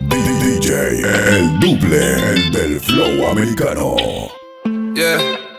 DJ, 0.00 1.00
el 1.36 1.60
duple, 1.60 2.34
el 2.34 2.52
del 2.52 2.80
flow 2.80 3.28
americano. 3.28 3.96
Yeah. 4.94 5.49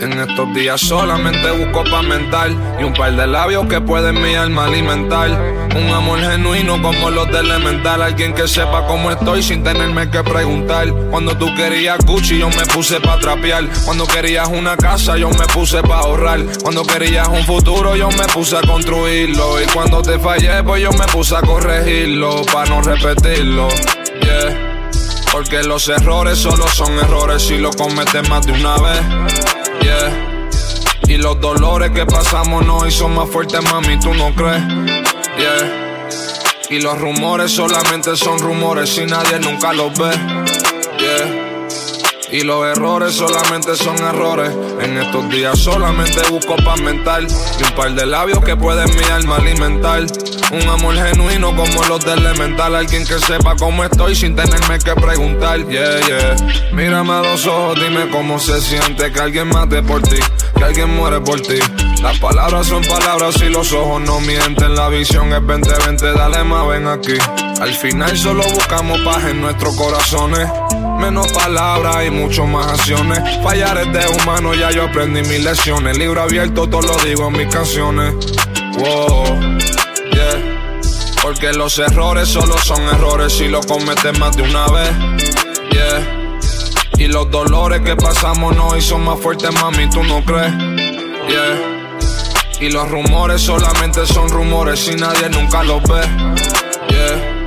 En 0.00 0.12
estos 0.12 0.54
días 0.54 0.80
solamente 0.80 1.50
busco 1.50 1.82
pa' 1.90 2.02
mental 2.02 2.56
y 2.80 2.84
un 2.84 2.92
par 2.94 3.16
de 3.16 3.26
labios 3.26 3.66
que 3.66 3.80
pueden 3.80 4.22
mi 4.22 4.34
alma 4.36 4.66
alimentar. 4.66 5.28
Un 5.74 5.88
amor 5.90 6.20
genuino 6.20 6.80
como 6.80 7.10
los 7.10 7.28
de 7.32 7.40
Elemental. 7.40 8.02
Alguien 8.02 8.32
que 8.32 8.46
sepa 8.46 8.86
cómo 8.86 9.10
estoy 9.10 9.42
sin 9.42 9.64
tenerme 9.64 10.08
que 10.08 10.22
preguntar. 10.22 10.92
Cuando 11.10 11.36
tú 11.36 11.52
querías 11.56 11.98
Gucci, 12.04 12.38
yo 12.38 12.48
me 12.48 12.64
puse 12.66 13.00
pa' 13.00 13.18
trapear. 13.18 13.68
Cuando 13.84 14.06
querías 14.06 14.48
una 14.48 14.76
casa, 14.76 15.16
yo 15.16 15.30
me 15.30 15.46
puse 15.46 15.82
pa' 15.82 15.98
ahorrar. 15.98 16.40
Cuando 16.62 16.84
querías 16.84 17.26
un 17.26 17.44
futuro, 17.44 17.96
yo 17.96 18.08
me 18.10 18.26
puse 18.32 18.56
a 18.56 18.62
construirlo. 18.62 19.60
Y 19.60 19.66
cuando 19.66 20.00
te 20.00 20.18
fallé, 20.18 20.62
pues 20.62 20.80
yo 20.80 20.92
me 20.92 21.06
puse 21.06 21.36
a 21.36 21.40
corregirlo. 21.40 22.44
Pa' 22.52 22.66
no 22.66 22.82
repetirlo. 22.82 23.68
Yeah. 24.22 24.78
Porque 25.32 25.62
los 25.64 25.88
errores 25.88 26.38
solo 26.38 26.68
son 26.68 26.98
errores 26.98 27.42
si 27.42 27.58
lo 27.58 27.70
cometes 27.70 28.28
más 28.28 28.46
de 28.46 28.52
una 28.52 28.76
vez. 28.78 29.57
Y 31.06 31.16
los 31.16 31.40
dolores 31.40 31.90
que 31.90 32.04
pasamos 32.04 32.66
no 32.66 32.90
son 32.90 33.14
más 33.14 33.30
fuertes, 33.30 33.62
mami, 33.62 33.98
¿tú 33.98 34.12
no 34.14 34.34
crees? 34.34 34.62
Y 36.70 36.80
los 36.80 36.98
rumores 36.98 37.50
solamente 37.50 38.14
son 38.16 38.38
rumores 38.38 38.90
si 38.90 39.06
nadie 39.06 39.38
nunca 39.40 39.72
los 39.72 39.98
ve. 39.98 40.10
Y 42.30 42.42
los 42.42 42.66
errores 42.66 43.14
solamente 43.14 43.74
son 43.74 43.96
errores. 43.96 44.52
En 44.80 44.98
estos 44.98 45.30
días 45.30 45.58
solamente 45.58 46.20
busco 46.28 46.56
paz 46.56 46.80
mental. 46.82 47.26
Y 47.58 47.62
un 47.62 47.70
par 47.70 47.94
de 47.94 48.04
labios 48.04 48.44
que 48.44 48.54
pueden 48.54 48.94
mi 48.94 49.04
alma 49.04 49.36
alimentar. 49.36 50.02
Un 50.50 50.66
amor 50.68 50.94
genuino 50.94 51.54
como 51.54 51.84
los 51.84 52.04
de 52.04 52.14
Elemental. 52.14 52.74
Alguien 52.74 53.06
que 53.06 53.18
sepa 53.18 53.54
cómo 53.56 53.84
estoy 53.84 54.14
sin 54.14 54.34
tenerme 54.34 54.78
que 54.78 54.94
preguntar. 54.94 55.58
Yeah, 55.66 56.00
yeah. 56.00 56.36
Mírame 56.72 57.12
a 57.12 57.22
los 57.22 57.46
ojos, 57.46 57.78
dime 57.80 58.08
cómo 58.10 58.38
se 58.38 58.60
siente 58.60 59.12
que 59.12 59.20
alguien 59.20 59.48
mate 59.48 59.82
por 59.82 60.02
ti. 60.02 60.16
Que 60.56 60.64
alguien 60.64 60.94
muere 60.96 61.20
por 61.20 61.40
ti. 61.40 61.58
Las 62.02 62.18
palabras 62.18 62.66
son 62.66 62.82
palabras 62.84 63.36
y 63.42 63.50
los 63.50 63.72
ojos 63.72 64.00
no 64.00 64.20
mienten. 64.20 64.74
La 64.74 64.88
visión 64.88 65.32
es 65.32 65.46
2020, 65.46 66.12
dale 66.12 66.44
más, 66.44 66.66
ven 66.68 66.86
aquí. 66.86 67.18
Al 67.60 67.74
final 67.74 68.16
solo 68.16 68.44
buscamos 68.44 68.98
paz 69.00 69.24
en 69.24 69.42
nuestros 69.42 69.76
corazones. 69.76 70.48
Menos 70.98 71.30
palabras 71.32 72.06
y 72.06 72.10
mucho 72.10 72.46
más 72.46 72.68
acciones. 72.68 73.20
Fallar 73.42 73.78
es 73.78 73.92
de 73.92 74.08
humano, 74.08 74.54
ya 74.54 74.70
yo 74.70 74.84
aprendí 74.84 75.20
mis 75.22 75.44
lecciones. 75.44 75.98
Libro 75.98 76.22
abierto, 76.22 76.68
todo 76.68 76.82
lo 76.82 76.96
digo 77.04 77.28
en 77.28 77.32
mis 77.34 77.54
canciones. 77.54 78.14
Wow, 78.78 79.58
Porque 81.22 81.52
los 81.52 81.78
errores 81.78 82.28
solo 82.28 82.56
son 82.58 82.82
errores 82.82 83.32
si 83.32 83.48
lo 83.48 83.60
cometes 83.60 84.18
más 84.18 84.36
de 84.36 84.42
una 84.42 84.66
vez. 84.68 84.90
Yeah. 85.70 86.38
Y 86.98 87.06
los 87.08 87.30
dolores 87.30 87.80
que 87.82 87.96
pasamos 87.96 88.56
no 88.56 88.80
son 88.80 89.04
más 89.04 89.20
fuertes, 89.20 89.52
mami, 89.52 89.88
¿tú 89.90 90.02
no 90.04 90.24
crees? 90.24 90.52
Yeah. 91.28 91.78
Y 92.60 92.70
los 92.70 92.88
rumores 92.88 93.42
solamente 93.42 94.06
son 94.06 94.28
rumores 94.28 94.80
si 94.80 94.94
nadie 94.94 95.28
nunca 95.30 95.62
los 95.62 95.82
ve. 95.82 96.00
Yeah. 96.88 97.37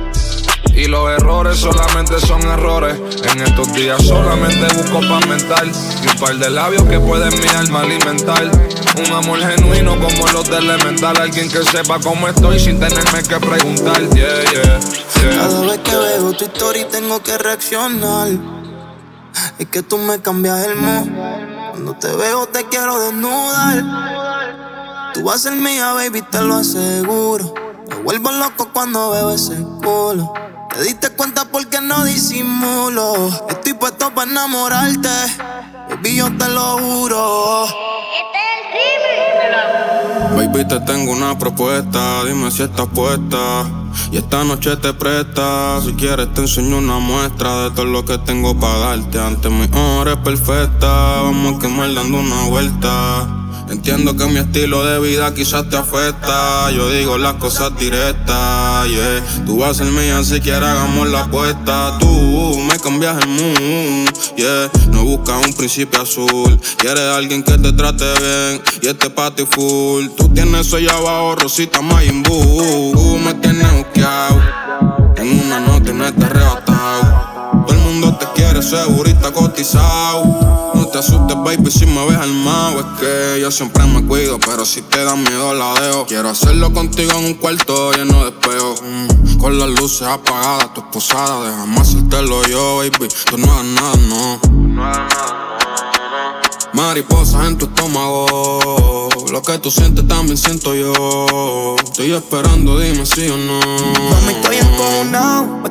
Y 0.74 0.86
los 0.86 1.10
errores 1.10 1.58
solamente 1.58 2.18
son 2.20 2.40
errores. 2.42 2.98
En 3.24 3.42
estos 3.42 3.72
días 3.74 4.02
solamente 4.02 4.66
busco 4.74 5.00
paz 5.00 5.26
mental. 5.28 5.70
Y 6.02 6.08
un 6.08 6.18
par 6.18 6.36
de 6.36 6.50
labios 6.50 6.84
que 6.84 6.98
pueden 6.98 7.38
mi 7.40 7.48
alma 7.48 7.80
alimentar. 7.80 8.50
Un 8.96 9.12
amor 9.12 9.40
genuino 9.40 9.98
como 10.00 10.26
los 10.32 10.48
de 10.48 10.58
Elemental. 10.58 11.16
Alguien 11.20 11.50
que 11.50 11.62
sepa 11.62 11.98
cómo 12.00 12.28
estoy 12.28 12.58
sin 12.58 12.80
tenerme 12.80 13.22
que 13.22 13.38
preguntar. 13.38 14.00
Yeah, 14.10 14.44
yeah, 14.50 14.80
Cada 15.36 15.60
vez 15.60 15.78
que 15.80 15.94
veo 15.94 16.32
tu 16.32 16.44
historia 16.44 16.88
tengo 16.88 17.22
que 17.22 17.36
reaccionar. 17.36 18.28
Es 19.58 19.68
que 19.68 19.82
tú 19.82 19.98
me 19.98 20.20
cambias 20.20 20.66
el 20.66 20.76
mood. 20.76 21.08
Cuando 21.70 21.94
te 21.94 22.08
veo 22.16 22.46
te 22.46 22.64
quiero 22.64 22.98
desnudar. 22.98 24.12
Tú 25.12 25.24
vas 25.24 25.36
a 25.36 25.50
ser 25.50 25.52
mía, 25.52 25.92
baby, 25.92 26.22
te 26.22 26.40
lo 26.40 26.54
aseguro. 26.54 27.52
Me 27.90 27.96
vuelvo 27.96 28.32
loco 28.32 28.70
cuando 28.72 29.10
veo 29.10 29.32
ese 29.32 29.56
culo. 29.82 30.32
Te 30.74 30.84
diste 30.84 31.10
cuenta 31.10 31.44
porque 31.44 31.80
no 31.80 32.04
disimulo. 32.04 33.28
Estoy 33.48 33.74
puesto 33.74 34.12
para 34.14 34.30
enamorarte. 34.30 35.08
Baby, 35.90 36.16
yo 36.16 36.36
te 36.36 36.48
lo 36.48 36.78
juro. 36.78 37.66
Baby, 40.34 40.66
te 40.66 40.80
tengo 40.80 41.12
una 41.12 41.38
propuesta. 41.38 42.24
Dime 42.24 42.50
si 42.50 42.62
estás 42.62 42.86
puesta. 42.88 43.66
Y 44.10 44.16
esta 44.16 44.44
noche 44.44 44.76
te 44.76 44.94
presta. 44.94 45.80
Si 45.84 45.92
quieres, 45.92 46.32
te 46.32 46.40
enseño 46.40 46.78
una 46.78 46.98
muestra 46.98 47.64
de 47.64 47.70
todo 47.72 47.84
lo 47.84 48.04
que 48.04 48.16
tengo 48.18 48.58
para 48.58 48.78
darte. 48.78 49.20
Ante 49.20 49.50
mi 49.50 49.68
hora 49.76 50.12
es 50.12 50.18
perfecta. 50.18 51.22
Vamos 51.22 51.56
a 51.56 51.58
quemar 51.58 51.92
dando 51.92 52.18
una 52.18 52.44
vuelta. 52.48 53.41
Entiendo 53.68 54.16
que 54.16 54.26
mi 54.26 54.38
estilo 54.38 54.84
de 54.84 54.98
vida 55.00 55.32
quizás 55.34 55.68
te 55.68 55.76
afecta. 55.76 56.70
Yo 56.70 56.88
digo 56.90 57.18
las 57.18 57.34
cosas 57.34 57.76
directas, 57.78 58.88
yeah. 58.88 59.44
Tú 59.46 59.58
vas 59.58 59.70
a 59.70 59.84
ser 59.84 59.92
mía 59.92 60.22
si 60.22 60.40
quieres 60.40 60.68
hagamos 60.68 61.08
la 61.08 61.22
apuesta. 61.22 61.96
Tú 61.98 62.58
me 62.68 62.78
cambias 62.78 63.16
el 63.22 63.28
mood, 63.28 64.10
yeah. 64.36 64.70
No 64.90 65.04
buscas 65.04 65.46
un 65.46 65.54
príncipe 65.54 65.96
azul. 65.96 66.60
Quieres 66.78 67.14
alguien 67.14 67.42
que 67.42 67.56
te 67.58 67.72
trate 67.72 68.04
bien 68.20 68.62
y 68.82 68.88
este 68.88 69.08
ti 69.08 69.46
full. 69.48 70.06
Tú 70.16 70.28
tienes 70.28 70.72
allá 70.74 70.92
abajo, 70.92 71.36
Rosita 71.36 71.80
Mayimbu. 71.80 72.92
Tú 72.92 73.18
me 73.24 73.34
tienes 73.34 73.72
buqueado. 73.72 74.40
En 75.16 75.40
una 75.46 75.60
noche 75.60 75.92
no 75.92 76.12
te 76.12 76.24
arrebatado. 76.24 77.11
El 78.62 78.68
segurita 78.68 79.32
cotizado 79.32 80.62
te 80.92 80.98
asustes, 80.98 81.36
baby, 81.42 81.68
si 81.68 81.84
me 81.84 82.06
ves 82.06 82.16
armado. 82.16 82.78
Es 82.78 83.00
que 83.00 83.40
yo 83.40 83.50
siempre 83.50 83.84
me 83.86 84.06
cuido, 84.06 84.38
pero 84.38 84.64
si 84.64 84.82
te 84.82 85.02
da 85.02 85.16
miedo 85.16 85.52
la 85.52 85.74
dejo. 85.80 86.06
Quiero 86.06 86.28
hacerlo 86.28 86.72
contigo 86.72 87.10
en 87.18 87.24
un 87.24 87.34
cuarto 87.34 87.92
lleno 87.92 88.22
de 88.22 88.28
espejo. 88.28 88.74
Mm, 88.80 89.38
con 89.38 89.58
las 89.58 89.68
luces 89.68 90.06
apagadas, 90.06 90.72
tu 90.74 90.80
esposada. 90.80 91.50
Déjame 91.50 91.80
hacértelo 91.80 92.46
yo, 92.46 92.76
baby. 92.76 93.08
Tú 93.28 93.36
no 93.36 93.52
hagas 93.52 93.64
nada, 93.64 93.96
no. 94.08 94.40
No. 94.52 94.82
Mariposas 96.74 97.48
en 97.48 97.58
tu 97.58 97.64
estómago. 97.66 99.08
Lo 99.32 99.42
que 99.42 99.58
tú 99.58 99.72
sientes 99.72 100.06
también 100.06 100.38
siento 100.38 100.72
yo. 100.72 101.74
Estoy 101.82 102.12
esperando, 102.12 102.78
dime 102.78 103.04
si 103.06 103.28
o 103.28 103.36
no. 103.36 103.58
Mami, 103.58 104.34
estoy 104.34 104.56
encojonado. 104.58 105.62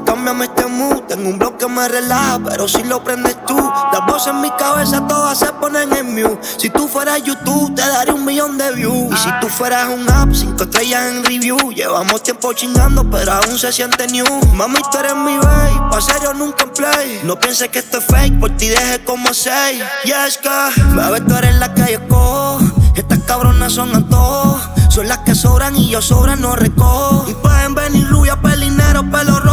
Mood. 0.82 1.02
Tengo 1.08 1.30
un 1.30 1.38
blog 1.38 1.58
que 1.58 1.68
me 1.68 1.88
relaja, 1.88 2.40
pero 2.44 2.68
si 2.68 2.84
lo 2.84 3.04
prendes 3.04 3.36
tú. 3.46 3.58
Las 3.92 4.06
voces 4.06 4.34
en 4.34 4.42
mi 4.42 4.52
cabeza 4.52 5.06
todas 5.08 5.38
se 5.38 5.52
ponen 5.54 5.92
en 5.94 6.16
mute. 6.16 6.40
Si 6.58 6.70
tú 6.70 6.88
fueras 6.88 7.22
YouTube, 7.24 7.76
te 7.76 7.82
daría 7.82 8.14
un 8.14 8.26
millón 8.26 8.58
de 8.58 8.72
views. 8.72 9.14
Y 9.14 9.18
si 9.18 9.30
tú 9.40 9.48
fueras 9.48 9.90
un 9.90 10.10
app, 10.10 10.34
cinco 10.34 10.64
estrellas 10.64 11.04
en 11.12 11.24
review. 11.24 11.72
Llevamos 11.72 12.24
tiempo 12.24 12.54
chingando, 12.54 13.10
pero 13.10 13.34
aún 13.34 13.58
se 13.58 13.72
siente 13.72 14.08
new. 14.08 14.26
Mami, 14.54 14.80
tú 14.92 14.98
eres 14.98 15.16
mi 15.16 15.38
babe. 15.38 15.90
Pa' 15.92 16.02
serio 16.02 16.34
nunca 16.34 16.64
en 16.64 16.70
play. 16.72 17.22
No 17.24 17.40
pienses 17.40 17.70
que 17.70 17.80
esto 17.80 17.98
es 18.00 18.06
fake, 18.06 18.40
por 18.40 18.52
ti 18.58 18.70
deje 18.70 19.04
como 19.04 19.34
seis. 19.34 19.84
Yes, 20.04 20.38
que 20.38 20.50
Bebé, 20.96 21.22
tú 21.22 21.36
eres 21.36 21.56
la 21.56 21.74
que 21.74 21.94
yo 21.94 22.08
cojo. 22.08 22.60
Estas 22.96 23.20
cabronas 23.20 23.74
son 23.74 23.96
antojos. 23.96 24.62
Son 24.90 25.08
las 25.08 25.20
que 25.20 25.36
sobran 25.36 25.76
y 25.76 25.90
yo 25.90 26.02
sobran, 26.02 26.42
no 26.42 26.56
recojo. 26.56 27.26
Y 27.30 27.34
pueden 27.36 27.74
venir 27.76 28.08
rubia, 28.10 28.36
pelinero, 28.42 29.10
pelo 29.10 29.40
rojo. 29.40 29.51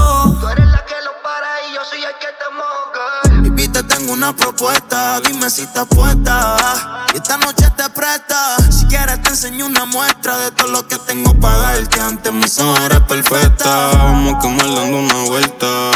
Una 4.18 4.34
propuesta. 4.34 5.20
Dime 5.20 5.48
si 5.48 5.62
estás 5.62 5.86
puesta. 5.86 7.06
Y 7.14 7.16
esta 7.16 7.36
noche 7.38 7.70
te 7.76 7.88
presta. 7.90 8.56
Si 8.70 8.84
quieres, 8.86 9.22
te 9.22 9.28
enseño 9.30 9.66
una 9.66 9.84
muestra 9.84 10.36
de 10.38 10.50
todo 10.50 10.72
lo 10.72 10.88
que 10.88 10.98
tengo 10.98 11.32
para 11.34 11.58
darte. 11.58 12.00
Ante 12.00 12.32
mis 12.32 12.58
eres 12.58 13.00
perfecta. 13.02 13.90
Vamos 13.94 14.34
a 14.34 14.38
comer 14.38 14.66
dando 14.66 14.98
una 14.98 15.22
vuelta. 15.28 15.90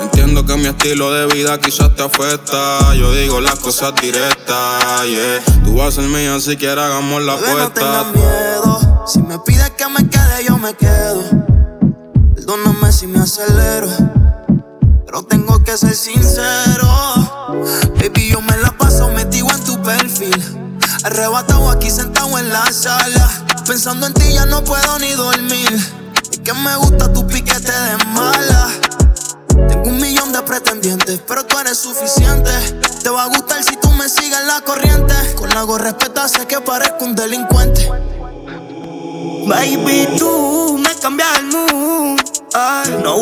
Entiendo 0.00 0.44
que 0.44 0.56
mi 0.56 0.66
estilo 0.66 1.12
de 1.12 1.26
vida 1.34 1.58
quizás 1.58 1.94
te 1.96 2.02
afecta. 2.02 2.94
Yo 2.94 3.10
digo 3.12 3.40
las 3.40 3.58
cosas 3.58 3.94
directas, 4.00 5.06
yeah. 5.06 5.42
Tú 5.64 5.76
vas 5.76 5.96
a 5.98 6.02
ser 6.02 6.10
mía 6.10 6.38
si 6.40 6.56
quieres 6.56 6.84
hagamos 6.84 7.22
la 7.22 7.34
apuesta. 7.34 8.04
No 8.04 8.12
miedo. 8.12 9.04
Si 9.06 9.22
me 9.22 9.38
pides 9.38 9.70
que 9.70 9.88
me 9.88 10.06
quede, 10.08 10.44
yo 10.46 10.58
me 10.58 10.74
quedo. 10.74 11.22
Perdóname 12.34 12.92
si 12.92 13.06
me 13.06 13.20
acelero. 13.20 13.88
Pero 15.06 15.22
tengo 15.24 15.62
que 15.64 15.76
ser 15.78 15.94
sincero. 15.94 16.61
Arrebatado 21.04 21.68
aquí 21.68 21.90
sentado 21.90 22.38
en 22.38 22.48
la 22.48 22.64
sala. 22.72 23.28
Pensando 23.66 24.06
en 24.06 24.14
ti 24.14 24.32
ya 24.32 24.46
no 24.46 24.62
puedo 24.62 24.98
ni 25.00 25.10
dormir. 25.12 25.68
Es 26.30 26.38
que 26.38 26.52
me 26.52 26.76
gusta 26.76 27.12
tu 27.12 27.26
piquete 27.26 27.72
de 27.72 28.04
mala. 28.14 28.68
Tengo 29.68 29.88
un 29.88 29.98
millón 29.98 30.32
de 30.32 30.42
pretendientes, 30.42 31.20
pero 31.26 31.44
tú 31.44 31.58
eres 31.58 31.78
suficiente. 31.78 32.50
Te 33.02 33.10
va 33.10 33.24
a 33.24 33.26
gustar 33.26 33.64
si 33.64 33.76
tú 33.76 33.90
me 33.90 34.08
sigues 34.08 34.46
la 34.46 34.60
corriente. 34.60 35.14
Con 35.34 35.50
la 35.50 35.66
respeto 35.76 36.28
sé 36.28 36.46
que 36.46 36.60
parezco 36.60 37.04
un 37.04 37.16
delincuente. 37.16 37.88
Baby, 39.48 40.08
tú 40.18 40.78
me 40.78 40.94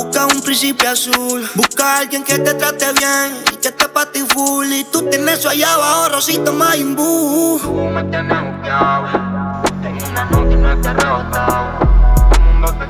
busca 0.02 0.26
un 0.26 0.40
principio 0.40 0.90
azul. 0.90 1.48
Busca 1.54 1.96
a 1.96 1.98
alguien 1.98 2.24
que 2.24 2.38
te 2.38 2.54
trate 2.54 2.92
bien 2.92 3.42
y 3.52 3.56
que 3.56 3.68
esté 3.68 3.88
pa' 3.88 4.06
ti 4.06 4.24
full. 4.26 4.66
Y 4.72 4.84
tú 4.84 5.02
tienes 5.02 5.40
eso 5.40 5.48
allá 5.50 5.74
abajo, 5.74 6.08
Rosito 6.10 6.52
Mayimbu. 6.52 7.60
Tú 7.60 7.74
me 7.74 8.02
tienes 8.04 8.38
buqueado. 8.42 9.06
Tengo 9.82 10.06
una 10.06 10.24
nota 10.24 10.52
y 10.52 10.56
no 10.56 10.80
te 10.80 10.92
rebotado. 10.94 11.66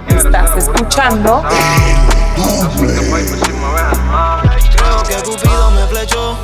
Estás 0.08 0.56
escuchando. 0.56 1.42
Creo 4.76 5.02
que 5.02 5.14
Cupido 5.24 5.70
me 5.72 5.86
flechó. 5.86 6.36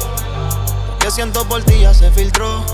Que 0.98 1.10
siento 1.10 1.44
por 1.44 1.62
ti 1.62 1.80
ya 1.80 1.94
se 1.94 2.10
filtró. 2.10 2.64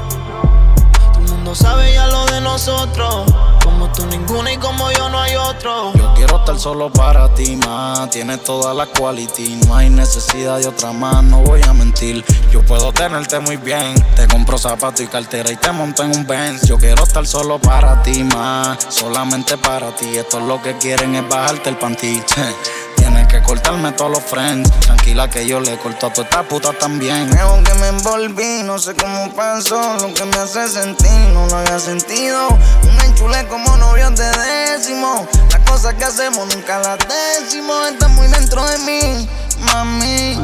Todo 1.12 1.18
el 1.18 1.30
mundo 1.30 1.54
sabe 1.54 1.92
ya 1.92 2.06
lo 2.06 2.24
de 2.26 2.40
nosotros. 2.40 3.26
Como 3.62 3.90
tú 3.92 4.06
ninguna 4.06 4.52
y 4.52 4.56
como 4.56 4.90
yo 4.92 5.08
no 5.08 5.20
hay 5.20 5.36
otro. 5.36 5.92
Yo 5.94 6.12
quiero 6.14 6.36
estar 6.38 6.58
solo 6.58 6.92
para 6.92 7.32
ti, 7.34 7.56
más. 7.56 8.10
Tienes 8.10 8.42
toda 8.42 8.74
la 8.74 8.86
quality, 8.86 9.60
no 9.66 9.76
hay 9.76 9.90
necesidad 9.90 10.58
de 10.58 10.66
otra 10.66 10.92
más, 10.92 11.22
no 11.22 11.40
voy 11.40 11.62
a 11.62 11.72
mentir. 11.72 12.24
Yo 12.50 12.62
puedo 12.62 12.92
tenerte 12.92 13.38
muy 13.40 13.56
bien. 13.56 13.94
Te 14.16 14.26
compro 14.28 14.58
zapatos 14.58 15.00
y 15.00 15.06
cartera 15.06 15.50
y 15.50 15.56
te 15.56 15.70
monto 15.72 16.02
en 16.02 16.16
un 16.16 16.26
Benz. 16.26 16.66
Yo 16.66 16.76
quiero 16.78 17.04
estar 17.04 17.26
solo 17.26 17.58
para 17.58 18.02
ti, 18.02 18.24
más. 18.24 18.78
Solamente 18.88 19.56
para 19.58 19.94
ti. 19.94 20.16
Esto 20.16 20.38
es 20.38 20.44
lo 20.44 20.60
que 20.60 20.76
quieren 20.78 21.14
es 21.14 21.28
bajarte 21.28 21.70
el 21.70 21.76
panty. 21.76 22.22
Tienen 23.12 23.28
que 23.28 23.42
cortarme 23.42 23.92
todos 23.92 24.10
los 24.10 24.22
friends. 24.22 24.70
Tranquila 24.80 25.28
que 25.28 25.46
yo 25.46 25.60
le 25.60 25.76
corto 25.76 26.06
a 26.06 26.12
toda 26.14 26.26
esta 26.26 26.42
puta 26.44 26.72
también. 26.72 27.28
Creo 27.28 27.62
que 27.62 27.74
me 27.74 27.88
envolví, 27.88 28.62
no 28.64 28.78
sé 28.78 28.94
cómo 28.94 29.30
pasó. 29.34 29.98
Lo 30.00 30.14
que 30.14 30.24
me 30.24 30.34
hace 30.38 30.66
sentir 30.66 31.10
no 31.34 31.46
lo 31.46 31.58
había 31.58 31.78
sentido. 31.78 32.48
Un 32.48 33.00
enchule 33.04 33.46
como 33.48 33.76
novio 33.76 34.08
de 34.12 34.24
décimo. 34.24 35.28
Las 35.50 35.60
cosas 35.70 35.92
que 35.92 36.04
hacemos 36.04 36.54
nunca 36.54 36.78
las 36.78 36.98
decimos. 37.06 37.86
Está 37.90 38.08
muy 38.08 38.28
dentro 38.28 38.64
de 38.64 38.78
mí, 38.78 39.28
mami. 39.60 40.40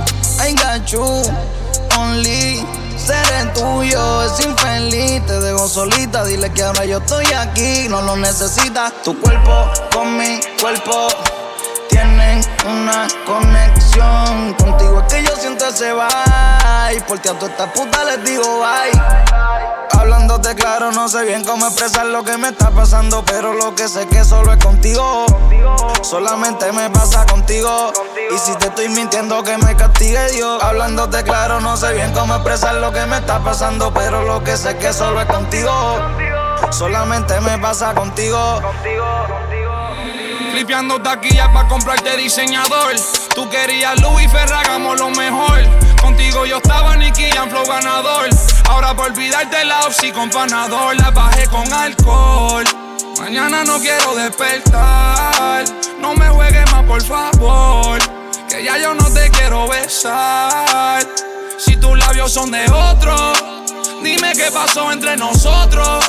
I 0.46 0.52
got 0.52 0.86
you, 0.88 1.22
only. 1.98 2.66
Seré 2.98 3.46
tuyo, 3.54 4.24
es 4.24 4.44
infeliz. 4.44 5.24
Te 5.24 5.40
dejo 5.40 5.66
solita, 5.66 6.22
dile 6.24 6.52
que 6.52 6.64
ahora 6.64 6.84
yo 6.84 6.98
estoy 6.98 7.32
aquí. 7.32 7.86
No 7.88 8.02
lo 8.02 8.14
necesitas. 8.16 8.92
Tu 9.04 9.18
cuerpo 9.18 9.70
con 9.90 10.18
mi 10.18 10.38
cuerpo 10.60 11.08
una 12.66 13.06
conexión. 13.26 14.54
Contigo 14.54 15.00
es 15.00 15.14
que 15.14 15.22
yo 15.22 15.36
siento 15.36 15.66
ese 15.66 15.92
vibe. 15.92 17.02
Por 17.06 17.18
ti 17.18 17.28
a 17.28 17.34
todas 17.34 17.50
estas 17.50 17.70
putas 17.72 18.06
les 18.06 18.24
digo 18.24 18.60
bye. 18.60 19.98
Hablándote 19.98 20.54
claro, 20.54 20.92
no 20.92 21.08
sé 21.08 21.24
bien 21.24 21.44
cómo 21.44 21.66
expresar 21.66 22.06
lo 22.06 22.22
que 22.22 22.36
me 22.38 22.48
está 22.48 22.70
pasando. 22.70 23.24
Pero 23.24 23.52
lo 23.54 23.74
que 23.74 23.88
sé 23.88 24.06
que 24.06 24.24
solo 24.24 24.52
es 24.52 24.64
contigo. 24.64 25.26
Solamente 26.02 26.70
me 26.72 26.88
pasa 26.90 27.26
contigo. 27.26 27.92
Y 28.34 28.38
si 28.38 28.54
te 28.56 28.66
estoy 28.66 28.88
mintiendo, 28.88 29.42
que 29.42 29.56
me 29.58 29.74
castigue 29.74 30.30
Dios. 30.32 30.62
Hablándote 30.62 31.22
claro, 31.24 31.60
no 31.60 31.76
sé 31.76 31.92
bien 31.94 32.12
cómo 32.12 32.34
expresar 32.34 32.74
lo 32.76 32.92
que 32.92 33.04
me 33.06 33.18
está 33.18 33.40
pasando. 33.40 33.92
Pero 33.92 34.22
lo 34.22 34.42
que 34.44 34.56
sé 34.56 34.76
que 34.76 34.92
solo 34.92 35.20
es 35.20 35.26
contigo. 35.26 35.70
Solamente 36.70 37.40
me 37.40 37.58
pasa 37.58 37.94
contigo. 37.94 38.60
Flipeando 40.58 41.00
taquillas 41.00 41.46
pa' 41.50 41.68
comprarte 41.68 42.16
diseñador. 42.16 42.96
Tú 43.32 43.48
querías 43.48 43.94
Louis 44.00 44.28
Ferragamo 44.28 44.96
lo 44.96 45.08
mejor. 45.10 45.60
Contigo 46.02 46.46
yo 46.46 46.56
estaba 46.56 46.96
Nicky 46.96 47.30
Jam, 47.30 47.48
flow 47.48 47.64
ganador. 47.64 48.28
Ahora 48.68 48.92
por 48.92 49.12
olvidarte 49.12 49.64
la 49.64 49.82
oxi 49.82 50.10
con 50.10 50.28
panador. 50.30 50.96
La 50.96 51.12
bajé 51.12 51.46
con 51.46 51.72
alcohol. 51.72 52.64
Mañana 53.20 53.62
no 53.62 53.78
quiero 53.78 54.16
despertar. 54.16 55.64
No 56.00 56.14
me 56.16 56.28
juegues 56.28 56.68
más, 56.72 56.82
por 56.86 57.04
favor. 57.04 58.00
Que 58.48 58.64
ya 58.64 58.78
yo 58.78 58.94
no 58.94 59.08
te 59.12 59.30
quiero 59.30 59.68
besar. 59.68 61.06
Si 61.56 61.76
tus 61.76 61.96
labios 61.96 62.32
son 62.32 62.50
de 62.50 62.68
otro, 62.68 63.32
dime 64.02 64.32
qué 64.32 64.50
pasó 64.50 64.90
entre 64.90 65.16
nosotros. 65.16 66.04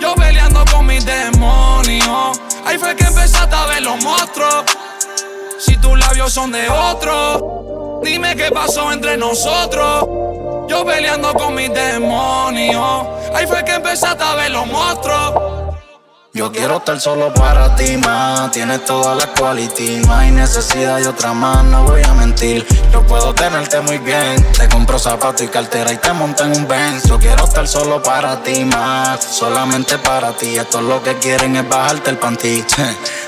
Yo 0.00 0.14
peleando 0.14 0.64
con 0.70 0.86
mis 0.86 1.04
demonios. 1.04 2.40
Ahí 2.64 2.78
fue 2.78 2.94
que 2.94 3.04
empezaste 3.04 3.54
a 3.54 3.66
ver 3.66 3.82
los 3.82 4.02
monstruos. 4.04 4.64
Si 5.58 5.76
tus 5.76 5.98
labios 5.98 6.32
son 6.32 6.52
de 6.52 6.68
otro, 6.68 8.00
dime 8.02 8.36
qué 8.36 8.50
pasó 8.50 8.92
entre 8.92 9.16
nosotros. 9.16 10.06
Yo 10.68 10.84
peleando 10.84 11.32
con 11.34 11.54
mis 11.54 11.72
demonios. 11.72 13.06
Ahí 13.34 13.46
fue 13.46 13.64
que 13.64 13.74
empezaste 13.74 14.22
a 14.22 14.34
ver 14.34 14.50
los 14.50 14.66
monstruos. 14.66 15.69
Yo 16.32 16.52
quiero 16.52 16.76
estar 16.76 17.00
solo 17.00 17.34
para 17.34 17.74
ti, 17.74 17.96
más. 17.96 18.52
Tienes 18.52 18.84
toda 18.84 19.16
la 19.16 19.26
quality, 19.32 19.96
no 20.06 20.14
hay 20.14 20.30
necesidad 20.30 20.98
de 20.98 21.08
otra 21.08 21.32
más, 21.32 21.64
no 21.64 21.82
voy 21.82 22.02
a 22.04 22.14
mentir. 22.14 22.64
Yo 22.92 23.04
puedo 23.04 23.34
tenerte 23.34 23.80
muy 23.80 23.98
bien. 23.98 24.40
Te 24.52 24.68
compro 24.68 24.96
zapatos 24.96 25.42
y 25.42 25.48
cartera 25.48 25.92
y 25.92 25.96
te 25.96 26.12
monto 26.12 26.44
en 26.44 26.56
un 26.56 26.68
Benz. 26.68 27.02
Yo 27.08 27.18
quiero 27.18 27.44
estar 27.44 27.66
solo 27.66 28.00
para 28.00 28.40
ti, 28.44 28.64
más. 28.64 29.24
Solamente 29.24 29.98
para 29.98 30.30
ti. 30.32 30.56
Esto 30.56 30.78
es 30.78 30.84
lo 30.84 31.02
que 31.02 31.18
quieren 31.18 31.56
es 31.56 31.68
bajarte 31.68 32.10
el 32.10 32.18
panty. 32.18 32.64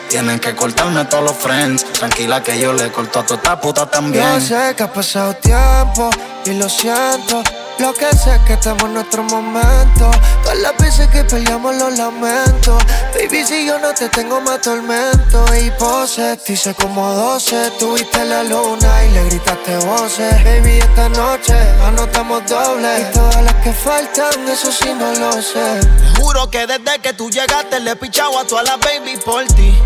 Tienen 0.08 0.38
que 0.38 0.54
cortarme 0.54 1.04
todos 1.06 1.24
los 1.24 1.36
friends. 1.36 1.84
Tranquila 1.92 2.40
que 2.40 2.60
yo 2.60 2.72
le 2.72 2.92
corto 2.92 3.18
a 3.18 3.26
toda 3.26 3.36
esta 3.36 3.60
puta 3.60 3.86
también. 3.86 4.24
Yo 4.24 4.40
sé 4.40 4.76
que 4.76 4.82
ha 4.84 4.92
pasado 4.92 5.34
tiempo 5.34 6.08
y 6.44 6.52
lo 6.52 6.68
siento. 6.68 7.42
Lo 7.82 7.92
que 7.92 8.16
sé 8.16 8.36
es 8.36 8.40
que 8.42 8.52
estamos 8.52 8.84
en 8.84 8.94
nuestro 8.94 9.24
momento. 9.24 10.08
Todas 10.44 10.58
las 10.58 10.76
veces 10.78 11.08
que 11.08 11.24
peleamos 11.24 11.74
los 11.74 11.98
lamento. 11.98 12.78
Baby, 13.12 13.44
si 13.44 13.66
yo 13.66 13.76
no 13.80 13.92
te 13.92 14.08
tengo 14.08 14.40
más 14.40 14.60
tormento. 14.60 15.44
Y 15.56 15.68
pose, 15.72 16.36
te 16.36 16.52
hice 16.52 16.74
como 16.74 17.12
12. 17.12 17.72
Tuviste 17.80 18.24
la 18.24 18.44
luna 18.44 19.04
y 19.04 19.10
le 19.10 19.24
gritaste 19.24 19.76
voces. 19.78 20.44
Baby, 20.44 20.78
esta 20.78 21.08
noche 21.08 21.54
anotamos 21.84 22.46
doble. 22.46 23.00
Y 23.00 23.12
todas 23.14 23.42
las 23.42 23.54
que 23.54 23.72
faltan, 23.72 24.48
eso 24.48 24.70
sí 24.70 24.94
no 24.96 25.12
lo 25.14 25.42
sé. 25.42 25.80
Te 25.80 26.20
juro 26.20 26.48
que 26.48 26.68
desde 26.68 27.00
que 27.02 27.14
tú 27.14 27.30
llegaste 27.30 27.80
le 27.80 27.90
he 27.90 27.96
pichado 27.96 28.38
a 28.38 28.44
todas 28.44 28.64
las 28.64 28.78
baby 28.78 29.16
por 29.24 29.44
ti. 29.46 29.76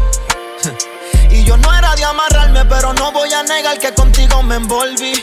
Y 1.31 1.45
yo 1.45 1.57
no 1.57 1.73
era 1.75 1.95
de 1.97 2.05
amarrarme, 2.05 2.65
pero 2.67 2.93
no 2.95 3.11
voy 3.13 3.33
a 3.33 3.43
negar 3.43 3.79
que 3.79 3.93
contigo 3.93 4.43
me 4.43 4.57
envolví. 4.57 5.23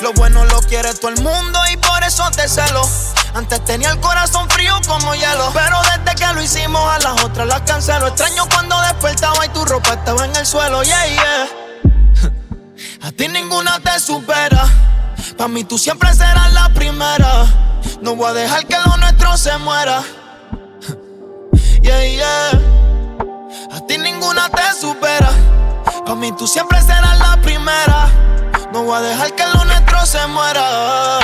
Lo 0.00 0.12
bueno 0.12 0.44
lo 0.44 0.60
quiere 0.60 0.92
todo 0.94 1.10
el 1.10 1.22
mundo 1.22 1.58
y 1.72 1.76
por 1.76 2.02
eso 2.04 2.30
te 2.30 2.48
celo. 2.48 2.82
Antes 3.34 3.64
tenía 3.64 3.90
el 3.90 4.00
corazón 4.00 4.48
frío 4.50 4.74
como 4.86 5.14
hielo. 5.14 5.50
Pero 5.52 5.80
desde 5.82 6.16
que 6.16 6.32
lo 6.32 6.42
hicimos 6.42 6.82
a 6.90 6.98
las 6.98 7.24
otras 7.24 7.46
las 7.46 7.62
cancelo. 7.62 8.08
Extraño 8.08 8.46
cuando 8.48 8.80
despertaba 8.82 9.44
y 9.46 9.48
tu 9.50 9.64
ropa 9.64 9.94
estaba 9.94 10.24
en 10.24 10.36
el 10.36 10.46
suelo. 10.46 10.82
Yeah, 10.82 11.06
yeah. 11.06 11.48
A 13.02 13.12
ti 13.12 13.28
ninguna 13.28 13.80
te 13.80 13.98
supera. 14.00 14.66
Pa' 15.36 15.48
mí 15.48 15.64
tú 15.64 15.78
siempre 15.78 16.12
serás 16.14 16.52
la 16.52 16.68
primera. 16.70 17.46
No 18.00 18.16
voy 18.16 18.30
a 18.30 18.32
dejar 18.32 18.66
que 18.66 18.76
lo 18.78 18.96
nuestro 18.96 19.36
se 19.36 19.56
muera. 19.58 20.02
Yeah, 21.80 22.04
yeah. 22.04 22.50
A 23.72 23.86
ti 23.86 23.98
ninguna 23.98 24.48
te 24.50 24.74
supera. 24.78 25.30
Pa' 26.04 26.14
mí 26.14 26.32
tú 26.32 26.46
siempre 26.46 26.80
serás 26.82 27.18
la 27.18 27.40
primera. 27.40 28.08
No 28.72 28.84
voy 28.84 28.98
a 28.98 29.00
dejar 29.00 29.34
que 29.34 29.44
lo 29.46 29.64
nuestro 29.64 30.06
se 30.06 30.26
muera. 30.28 31.20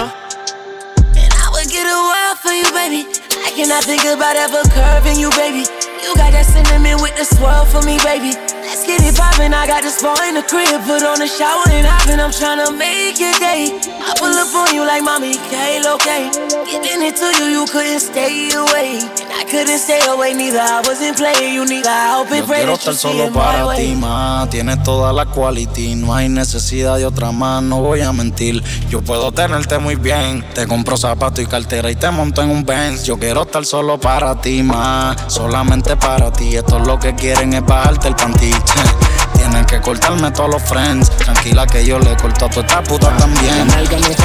And 1.17 1.33
I 1.33 1.49
would 1.53 1.69
get 1.69 1.87
a 1.87 1.97
wild 2.09 2.39
for 2.39 2.53
you, 2.53 2.71
baby. 2.73 3.07
I 3.45 3.53
cannot 3.57 3.85
think 3.85 4.05
about 4.05 4.37
ever 4.37 4.63
curving 4.71 5.19
you, 5.19 5.31
baby. 5.31 5.67
You 6.03 6.15
got 6.17 6.33
that 6.33 6.47
cinnamon 6.47 7.01
with 7.01 7.17
the 7.17 7.25
swirl 7.25 7.65
for 7.67 7.83
me, 7.83 7.99
baby. 8.05 8.54
Let's 8.65 8.87
get 8.87 9.05
it 9.05 9.15
poppin'. 9.15 9.53
I 9.53 9.67
got 9.67 9.83
the 9.83 9.91
spa 9.91 10.17
in 10.27 10.35
the 10.35 10.43
crib, 10.43 10.81
put 10.89 11.05
on 11.05 11.19
the 11.21 11.29
shower 11.29 11.69
and 11.69 11.87
hoppin'. 11.87 12.19
I'm 12.19 12.33
tryna 12.33 12.73
make 12.73 13.21
your 13.21 13.37
day. 13.37 13.69
I 13.85 14.17
pull 14.17 14.33
up 14.33 14.55
on 14.57 14.75
you 14.75 14.87
like 14.87 15.05
mommy, 15.05 15.37
Kale, 15.53 15.87
okay. 15.95 16.33
Giving 16.65 17.05
it 17.05 17.17
to 17.21 17.29
you, 17.37 17.61
you 17.61 17.65
couldn't 17.69 18.01
stay 18.01 18.49
away. 18.57 19.05
And 19.21 19.33
I 19.37 19.45
couldn't 19.45 19.79
stay 19.79 20.01
away, 20.09 20.33
neither. 20.33 20.65
I 20.65 20.81
wasn't 20.81 21.17
playing 21.19 21.53
you, 21.53 21.67
neither. 21.67 21.91
I 21.91 22.17
hope 22.17 22.33
and 22.33 22.41
Yo 22.41 22.47
pray 22.47 22.65
quiero 22.65 22.77
that 22.77 22.87
you 22.87 22.93
estar 22.93 22.97
solo 22.97 23.33
para 23.33 23.77
ti, 23.77 23.95
más. 23.95 24.49
Tienes 24.49 24.83
toda 24.83 25.13
la 25.13 25.27
quality, 25.27 25.95
no 25.97 26.15
hay 26.15 26.31
necesidad 26.31 26.97
de 26.97 27.05
otra 27.05 27.33
más, 27.33 27.63
no 27.63 27.83
voy 27.83 28.01
a 28.01 28.13
mentir. 28.13 28.63
Yo 28.89 29.03
puedo 29.03 29.31
tenerte 29.31 29.79
muy 29.79 29.97
bien. 29.97 30.43
Te 30.55 30.67
compro 30.67 30.97
zapatos 30.97 31.41
y 31.41 31.47
cartera 31.47 31.91
y 31.91 31.97
te 31.97 32.11
monto 32.11 32.41
en 32.41 32.49
un 32.51 32.65
Benz. 32.65 33.05
Yo 33.05 33.19
quiero 33.19 33.43
estar 33.43 33.65
solo 33.67 34.01
para 34.01 34.41
ti, 34.41 34.63
más. 34.63 35.17
Solamente 35.29 35.97
para 35.97 36.33
ti. 36.33 36.57
Esto 36.57 36.79
es 36.79 36.87
lo 36.87 36.99
que 36.99 37.15
quieren 37.15 37.53
es 37.53 37.65
bajarte 37.65 38.09
el 38.09 38.17
panty. 38.17 38.54
Tienen 39.37 39.65
que 39.67 39.81
cortarme 39.81 40.31
todos 40.31 40.51
los 40.51 40.63
friends. 40.63 41.11
Tranquila 41.11 41.67
que 41.67 41.85
yo 41.85 41.99
le 41.99 42.17
corto 42.17 42.47
a 42.47 42.51
toda 42.51 42.67
esta 42.67 42.83
puta 42.83 43.11
La 43.11 43.17
también. 43.19 43.67
nalga 43.69 43.99
no 43.99 44.07
está. 44.07 44.25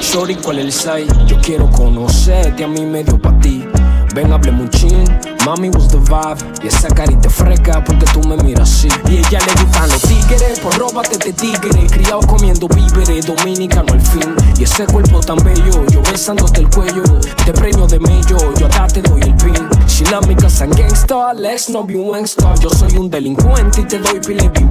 Shorty, 0.00 0.34
¿cuál 0.36 0.58
es 0.60 0.64
el 0.66 0.72
size? 0.72 1.26
Yo 1.26 1.40
quiero 1.40 1.68
conocerte, 1.70 2.64
a 2.64 2.68
mí 2.68 2.84
me 2.86 3.04
dio 3.04 3.20
pa' 3.20 3.38
ti. 3.40 3.66
Ven, 4.14 4.32
hablemos 4.32 4.62
un 4.62 4.70
chin. 4.70 5.04
Mami 5.44 5.70
was 5.70 5.88
the 5.88 5.98
vibe. 5.98 6.38
Y 6.62 6.68
esa 6.68 6.88
carita 6.88 7.30
fresca 7.30 7.82
porque 7.84 8.06
tú 8.12 8.26
me 8.26 8.36
miras 8.38 8.70
así. 8.70 8.88
Y 9.08 9.18
ella 9.18 9.38
le 9.40 9.62
gustan 9.62 9.88
los 9.88 10.02
tigres, 10.02 10.60
pues 10.62 10.78
róbate 10.78 11.12
este 11.12 11.32
tigre. 11.32 11.86
Criado 11.86 12.20
comiendo 12.20 12.68
víveres, 12.68 13.26
dominicano 13.26 13.92
al 13.92 14.00
fin. 14.00 14.34
Y 14.58 14.64
ese 14.64 14.86
cuerpo 14.86 15.20
tan 15.20 15.38
bello, 15.38 15.84
yo 15.90 16.02
besándote 16.02 16.60
el 16.60 16.70
cuello. 16.70 17.02
Te 17.44 17.52
premio 17.52 17.86
de 17.86 17.98
mello, 17.98 18.36
yo 18.58 18.66
acá 18.66 18.86
te 18.88 19.02
doy 19.02 19.20
el 19.22 19.34
pin. 19.36 19.68
She 19.86 20.04
love 20.10 20.26
me 20.26 20.34
cause 20.34 20.62
I'm 20.62 20.70
gangsta, 20.72 21.32
Lex 21.34 21.70
no 21.70 21.84
be 21.84 21.96
un 21.96 22.12
gangsta. 22.12 22.54
Yo 22.56 22.70
soy 22.70 22.96
un 22.96 23.10
delincuente 23.10 23.82
y 23.82 23.84
te 23.84 23.98
doy 23.98 24.20
pile 24.20 24.48
pim 24.50 24.70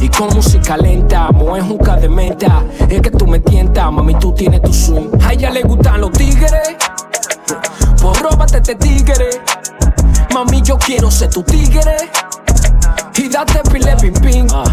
Y 0.00 0.08
con 0.08 0.34
música 0.34 0.76
lenta, 0.76 1.30
mo 1.30 1.56
es 1.56 1.64
un 1.64 1.78
de 1.78 2.08
menta. 2.08 2.64
Es 2.88 3.00
que 3.00 3.10
tú 3.10 3.26
me 3.26 3.40
tientas, 3.40 3.92
mami, 3.92 4.14
tú 4.14 4.32
tienes 4.32 4.62
tu 4.62 4.72
swing. 4.72 5.08
A 5.22 5.32
ella 5.32 5.50
le 5.50 5.62
gustan 5.62 6.00
los 6.00 6.12
tigres. 6.12 6.76
Pues 8.02 8.20
róbate 8.20 8.56
este 8.58 8.74
tigre. 8.74 9.30
Mami, 10.34 10.60
yo 10.62 10.76
quiero 10.76 11.10
ser 11.10 11.30
tu 11.30 11.42
tigre. 11.44 12.10
Y 13.16 13.28
date 13.28 13.62
pile 13.70 13.94
pim 14.00 14.14
pim. 14.14 14.46
Uh, 14.46 14.64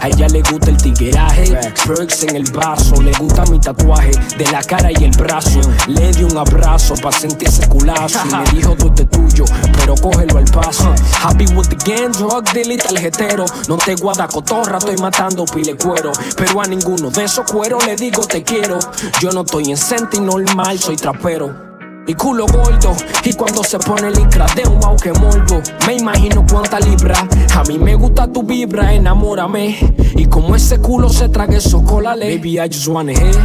A 0.00 0.08
ella 0.08 0.26
le 0.28 0.40
gusta 0.40 0.70
el 0.70 0.76
tigueraje, 0.78 1.52
perks 1.86 2.22
en 2.22 2.36
el 2.36 2.50
vaso. 2.52 3.02
Le 3.02 3.12
gusta 3.12 3.44
mi 3.50 3.58
tatuaje 3.60 4.12
de 4.38 4.50
la 4.50 4.62
cara 4.62 4.90
y 4.90 5.04
el 5.04 5.10
brazo. 5.10 5.60
Le 5.88 6.10
di 6.12 6.24
un 6.24 6.36
abrazo 6.38 6.94
pa' 7.02 7.12
sentirse 7.12 7.68
culazo. 7.68 8.18
Y 8.24 8.34
me 8.34 8.50
dijo 8.56 8.74
tú 8.76 8.88
este 8.88 9.04
tuyo, 9.04 9.44
pero 9.76 9.94
cógelo 9.96 10.38
al 10.38 10.44
paso. 10.44 10.94
Happy 11.22 11.44
with 11.54 11.68
the 11.68 11.76
gang, 11.84 12.12
drug 12.12 12.44
dealer 12.54 12.72
y 12.72 12.78
tarjetero. 12.78 13.44
No 13.68 13.76
te 13.76 13.94
guarda 13.96 14.26
cotorra, 14.26 14.78
estoy 14.78 14.96
matando 14.96 15.44
pile 15.44 15.76
cuero. 15.76 16.12
Pero 16.36 16.62
a 16.62 16.66
ninguno 16.66 17.10
de 17.10 17.24
esos 17.24 17.50
cueros 17.50 17.84
le 17.84 17.94
digo 17.96 18.26
te 18.26 18.42
quiero. 18.42 18.78
Yo 19.20 19.30
no 19.32 19.42
estoy 19.42 19.70
en 19.70 19.76
senti 19.76 20.18
normal, 20.20 20.78
soy 20.78 20.96
trapero. 20.96 21.71
Mi 22.06 22.14
culo 22.14 22.46
gordo 22.46 22.96
y 23.24 23.32
cuando 23.34 23.62
se 23.62 23.78
pone 23.78 24.10
licra 24.10 24.46
de 24.56 24.68
un 24.68 24.80
wow 24.80 24.96
que 24.96 25.12
morbo. 25.12 25.62
Me 25.86 25.94
imagino 25.94 26.44
cuánta 26.50 26.80
libra. 26.80 27.14
A 27.54 27.62
mí 27.64 27.78
me 27.78 27.94
gusta 27.94 28.26
tu 28.26 28.42
vibra, 28.42 28.92
enamórame. 28.92 29.94
Y 30.16 30.26
como 30.26 30.56
ese 30.56 30.78
culo 30.78 31.08
se 31.08 31.28
trague 31.28 31.60
socolale. 31.60 32.36
Baby, 32.36 32.58
I 32.58 32.68
just 32.68 32.88
wanna 32.88 33.12
hit. 33.12 33.36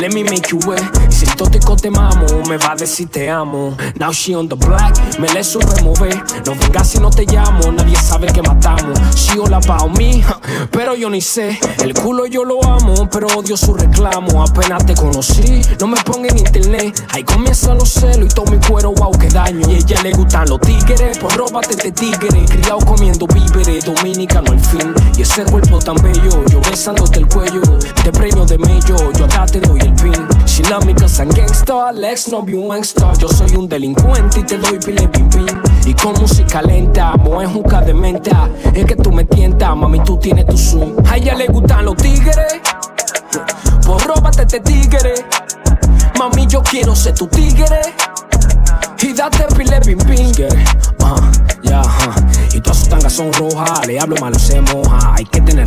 let 0.00 0.12
me 0.12 0.22
make 0.22 0.50
you 0.50 0.58
wet. 0.66 0.80
Si 1.24 1.80
te 1.80 1.90
mamo, 1.90 2.26
me 2.48 2.56
va 2.56 2.72
a 2.72 2.76
decir 2.76 3.08
te 3.08 3.28
amo. 3.28 3.76
Now 3.98 4.12
she 4.12 4.34
on 4.34 4.48
the 4.48 4.54
black, 4.54 5.18
me 5.18 5.28
le 5.28 5.42
supe 5.42 5.82
mover. 5.82 6.14
No 6.46 6.54
vengas 6.54 6.88
si 6.88 6.98
no 6.98 7.10
te 7.10 7.24
llamo, 7.24 7.72
nadie 7.72 7.96
sabe 7.96 8.26
que 8.28 8.42
matamos. 8.42 8.98
She 9.14 9.38
all 9.38 9.52
about 9.52 9.96
me, 9.98 10.22
pero 10.70 10.94
yo 10.94 11.10
ni 11.10 11.20
sé. 11.20 11.58
El 11.82 11.94
culo 11.94 12.26
yo 12.26 12.44
lo 12.44 12.62
amo, 12.64 13.08
pero 13.10 13.26
odio 13.36 13.56
su 13.56 13.74
reclamo. 13.74 14.42
Apenas 14.42 14.86
te 14.86 14.94
conocí, 14.94 15.62
no 15.80 15.86
me 15.86 15.96
ponga 16.02 16.28
en 16.28 16.38
internet. 16.38 17.06
Ahí 17.12 17.24
comienza 17.24 17.74
los 17.74 17.96
y 17.96 18.28
todo 18.28 18.50
mi 18.50 18.58
cuero, 18.58 18.92
wow, 18.92 19.12
que 19.12 19.28
daño. 19.28 19.68
Y 19.70 19.74
a 19.74 19.78
ella 19.78 20.02
le 20.02 20.12
gustan 20.12 20.48
los 20.48 20.60
tigres, 20.60 21.18
pues 21.18 21.36
róbate 21.36 21.70
este 21.70 21.92
tigre. 21.92 22.44
Criado 22.46 22.78
comiendo 22.78 23.26
víveres, 23.26 23.84
dominicano 23.84 24.52
al 24.52 24.60
fin. 24.60 24.94
Y 25.16 25.22
ese 25.22 25.44
cuerpo 25.44 25.78
tan 25.78 25.96
bello, 25.96 26.44
yo 26.50 26.60
besándote 26.60 27.20
el 27.20 27.28
cuello. 27.28 27.62
Te 28.02 28.12
premio 28.12 28.44
de 28.44 28.58
mello, 28.58 29.12
yo 29.18 29.24
acá 29.24 29.46
te 29.46 29.60
doy 29.60 29.80
el 29.80 29.94
pin. 29.94 30.12
Me 30.84 30.92
I'm 31.16 31.28
gangsta, 31.28 31.92
Lex 31.92 32.28
no 32.28 32.42
be 32.42 32.56
un 32.56 32.68
gangsta. 32.68 33.12
Yo 33.18 33.28
soy 33.28 33.54
un 33.54 33.68
delincuente 33.68 34.40
y 34.40 34.42
te 34.42 34.58
doy 34.58 34.78
pile 34.78 35.06
pim 35.08 35.28
pim. 35.30 35.46
Y 35.86 35.94
con 35.94 36.12
música 36.20 36.60
lenta, 36.60 37.16
mo 37.16 37.40
es 37.40 37.48
juca 37.48 37.80
de 37.82 37.94
menta. 37.94 38.48
Es 38.74 38.84
que 38.84 38.96
tú 38.96 39.12
me 39.12 39.24
tientas, 39.24 39.76
mami, 39.76 40.00
tú 40.00 40.18
tienes 40.18 40.44
tu 40.46 40.58
zoom. 40.58 40.94
A 41.08 41.16
ella 41.16 41.34
le 41.34 41.46
gustan 41.46 41.84
los 41.84 41.96
tigres, 41.96 42.60
pues 43.86 44.04
róbate 44.04 44.42
este 44.42 44.60
tigre. 44.60 45.14
Mami, 46.18 46.46
yo 46.48 46.62
quiero 46.62 46.96
ser 46.96 47.14
tu 47.14 47.28
tigre. 47.28 47.80
Y 49.00 49.12
date 49.12 49.46
pile 49.54 49.80
pim 49.82 49.98
pim. 49.98 50.32
Uh, 51.00 51.20
yeah, 51.62 51.82
uh. 51.82 52.56
Y 52.56 52.60
todas 52.60 52.78
sus 52.78 52.88
tangas 52.88 53.12
son 53.12 53.32
rojas. 53.34 53.86
Le 53.86 54.00
hablo 54.00 54.16
malo, 54.16 54.38
se 54.38 54.60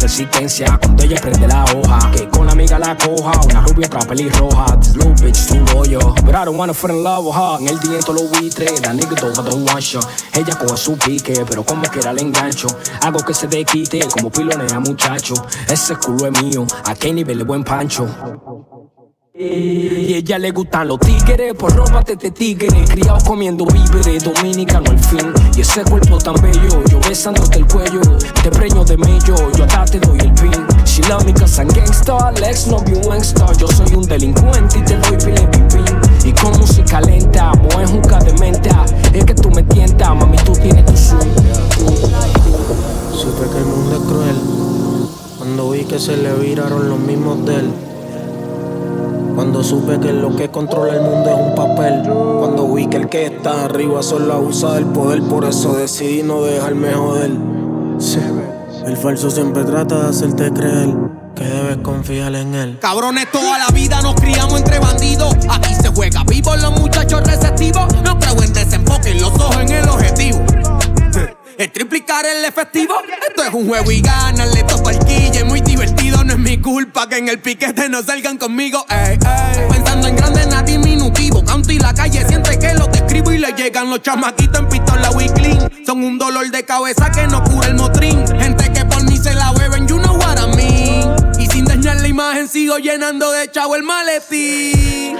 resistencia 0.07 0.79
cuando 0.81 1.03
ella 1.03 1.19
prende 1.19 1.45
la 1.47 1.65
hoja. 1.65 2.11
Que 2.11 2.29
con 2.29 2.45
la 2.45 2.53
amiga 2.53 2.79
la 2.79 2.95
coja. 2.97 3.31
Una 3.43 3.61
rubia 3.61 3.87
otra 3.87 3.99
pelirroja. 4.07 4.79
This 4.79 4.95
little 4.95 5.13
bitch 5.21 5.47
too 5.47 5.65
loyal. 5.73 6.13
But 6.23 6.33
I 6.33 6.45
don't 6.45 6.57
wanna 6.57 6.73
fall 6.73 6.91
in 6.91 7.03
love 7.03 7.25
with 7.25 7.35
her. 7.35 7.59
En 7.59 7.67
el 7.67 7.79
diente 7.79 8.13
los 8.13 8.29
buitres. 8.31 8.81
La 8.81 8.93
nigga 8.93 9.15
want 9.21 9.81
shot. 9.81 10.07
Ella 10.33 10.55
coge 10.57 10.77
su 10.77 10.97
pique, 10.97 11.43
pero 11.47 11.63
como 11.63 11.83
quiera 11.83 12.13
le 12.13 12.21
engancho. 12.21 12.67
Hago 13.01 13.19
que 13.19 13.33
se 13.33 13.47
quite 13.65 13.99
como 14.07 14.29
pilonea 14.31 14.79
muchacho. 14.79 15.33
Ese 15.67 15.97
culo 15.97 16.27
es 16.27 16.41
mío. 16.41 16.65
A 16.85 16.95
qué 16.95 17.11
nivel 17.11 17.39
de 17.39 17.43
buen 17.43 17.65
pancho. 17.65 18.07
Y 19.39 20.15
ella 20.15 20.39
le 20.39 20.49
gustan 20.49 20.87
los 20.87 20.99
tigres, 20.99 21.53
pues 21.59 21.75
róbate 21.75 22.13
este 22.13 22.31
tigre. 22.31 22.69
Criado 22.85 23.19
comiendo 23.23 23.67
víveres, 23.67 24.23
dominicano 24.23 24.89
al 24.89 24.97
fin. 24.97 25.31
Y 25.55 25.61
ese 25.61 25.83
cuerpo 25.83 26.17
tan 26.17 26.33
bello, 26.41 26.83
yo 26.89 26.99
besándote 27.07 27.59
el 27.59 27.67
cuello. 27.67 28.01
Te 28.41 28.49
preño 28.49 28.83
de 28.83 28.97
mello, 28.97 29.35
yo 29.55 29.63
acá 29.65 29.85
te 29.85 29.99
doy 29.99 30.17
el 30.21 30.33
pin. 30.33 30.65
She 30.85 31.03
love 31.03 31.23
me 31.23 31.33
cause 31.33 31.61
I'm 31.61 31.67
gangsta, 31.67 32.31
Lex 32.31 32.65
no 32.65 32.79
be 32.79 32.93
un 32.93 33.09
gangsta. 33.09 33.53
Yo 33.59 33.67
soy 33.67 33.93
un 33.93 34.07
delincuente 34.07 34.79
y 34.79 34.81
te 34.81 34.97
doy 34.97 35.17
pile 35.17 35.47
pim 35.49 35.67
Y 36.25 36.33
con 36.33 36.57
música 36.57 36.99
lenta, 37.01 37.53
mo 37.53 37.79
es 37.79 37.91
juca 37.91 38.17
de 38.17 38.33
menta. 38.39 38.85
Es 39.13 39.23
que 39.23 39.35
tú 39.35 39.51
me 39.51 39.61
tientas, 39.61 40.15
mami, 40.15 40.37
tú 40.37 40.53
tienes 40.53 40.83
tu 40.87 40.97
swing. 40.97 41.35
Supe 43.13 43.47
que 43.51 43.57
el 43.59 43.65
mundo 43.65 43.97
es 43.97 44.01
cruel. 44.01 44.35
Cuando 45.37 45.69
vi 45.69 45.85
que 45.85 45.99
se 45.99 46.17
le 46.17 46.33
viraron 46.33 46.89
los 46.89 46.97
mismos 46.97 47.45
de 47.45 47.55
él. 47.55 47.86
Cuando 49.37 49.63
supe 49.63 49.99
que 49.99 50.11
lo 50.11 50.35
que 50.35 50.49
controla 50.49 50.95
el 50.95 51.01
mundo 51.01 51.29
es 51.29 51.37
un 51.39 51.53
papel. 51.53 52.01
Cuando 52.39 52.73
vi 52.73 52.87
que 52.87 52.97
el 52.97 53.07
que 53.07 53.27
está 53.27 53.65
arriba 53.65 54.01
solo 54.01 54.33
abusa 54.33 54.73
del 54.73 54.87
poder. 54.87 55.21
Por 55.21 55.45
eso 55.45 55.73
decidí 55.73 56.23
no 56.23 56.41
dejarme 56.41 56.91
joder. 56.93 57.29
Sí. 57.99 58.19
El 58.83 58.97
falso 58.97 59.29
siempre 59.29 59.63
trata 59.63 59.99
de 59.99 60.09
hacerte 60.09 60.51
creer 60.51 60.89
que 61.35 61.43
debes 61.43 61.77
confiar 61.83 62.33
en 62.33 62.55
él. 62.55 62.79
Cabrones, 62.81 63.31
toda 63.31 63.59
la 63.59 63.67
vida 63.67 64.01
nos 64.01 64.15
criamos 64.15 64.57
entre 64.57 64.79
bandidos. 64.79 65.35
Aquí 65.47 65.75
se 65.75 65.89
juega 65.89 66.23
vivo 66.23 66.55
los 66.55 66.71
muchachos 66.71 67.21
receptivos. 67.21 67.85
No 68.03 68.17
creo 68.17 68.41
en 68.41 68.53
desenfoque, 68.53 69.13
los 69.13 69.35
ojos 69.35 69.57
en 69.57 69.69
el 69.69 69.87
objetivo. 69.87 70.43
El 71.57 71.71
triplicar 71.71 72.23
el 72.23 72.45
efectivo. 72.45 72.93
Esto 73.27 73.43
es 73.43 73.51
un 73.51 73.67
juego 73.67 73.91
y 73.91 73.99
gana, 74.01 74.45
le 74.45 74.61
toco 74.63 74.91
el 74.91 74.99
quille. 74.99 75.43
Muy 75.43 75.61
no 76.27 76.33
es 76.33 76.39
mi 76.39 76.57
culpa 76.57 77.07
que 77.07 77.17
en 77.17 77.29
el 77.29 77.39
piquete 77.39 77.87
no 77.87 78.03
salgan 78.03 78.37
conmigo. 78.37 78.85
Pensando 79.69 80.07
en 80.07 80.15
grande, 80.17 80.45
nada 80.45 80.61
diminutivo. 80.61 81.43
Canto 81.43 81.71
y 81.71 81.79
la 81.79 81.93
calle 81.93 82.25
siente 82.27 82.59
que 82.59 82.73
lo 82.73 82.87
describo 82.87 83.31
y 83.31 83.37
le 83.37 83.53
llegan 83.53 83.89
los 83.89 84.01
chamaquitos 84.01 84.59
en 84.59 84.67
pistola 84.67 85.09
clean. 85.33 85.71
Son 85.85 86.03
un 86.03 86.17
dolor 86.17 86.51
de 86.51 86.65
cabeza 86.65 87.09
que 87.11 87.25
no 87.27 87.41
cura 87.45 87.67
el 87.67 87.75
motrín. 87.75 88.27
Gente 88.39 88.71
que 88.73 88.83
por 88.83 89.03
mí 89.05 89.17
se 89.17 89.33
la 89.33 89.53
beben, 89.53 89.87
you 89.87 89.97
know 89.99 90.17
what 90.17 90.37
I 90.37 90.53
mean. 90.55 91.15
Y 91.39 91.47
sin 91.47 91.63
dañar 91.63 92.01
la 92.01 92.07
imagen, 92.09 92.49
sigo 92.49 92.77
llenando 92.77 93.31
de 93.31 93.49
chavo 93.49 93.77
el 93.77 93.83
maletín. 93.83 95.17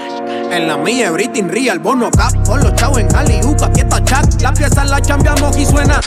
En 0.52 0.68
la 0.68 0.76
mía, 0.76 1.06
everything 1.06 1.48
real, 1.48 1.78
bono 1.78 2.10
cap. 2.10 2.34
Con 2.44 2.60
los 2.60 2.74
chavos 2.74 2.98
en 2.98 3.08
Hollywood, 3.16 3.62
aquí 3.62 3.80
está 3.80 4.04
chat. 4.04 4.42
La 4.42 4.52
pieza 4.52 4.84
la 4.84 5.00
chambiamos 5.00 5.56
y 5.56 5.64
suena. 5.64 6.00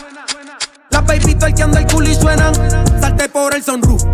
Las 0.90 1.06
baby 1.06 1.36
anda 1.60 1.80
el 1.80 1.86
culo 1.86 2.08
y 2.08 2.14
suenan. 2.14 2.54
Salte 3.00 3.28
por 3.28 3.52
el 3.52 3.64
sunroof 3.64 4.04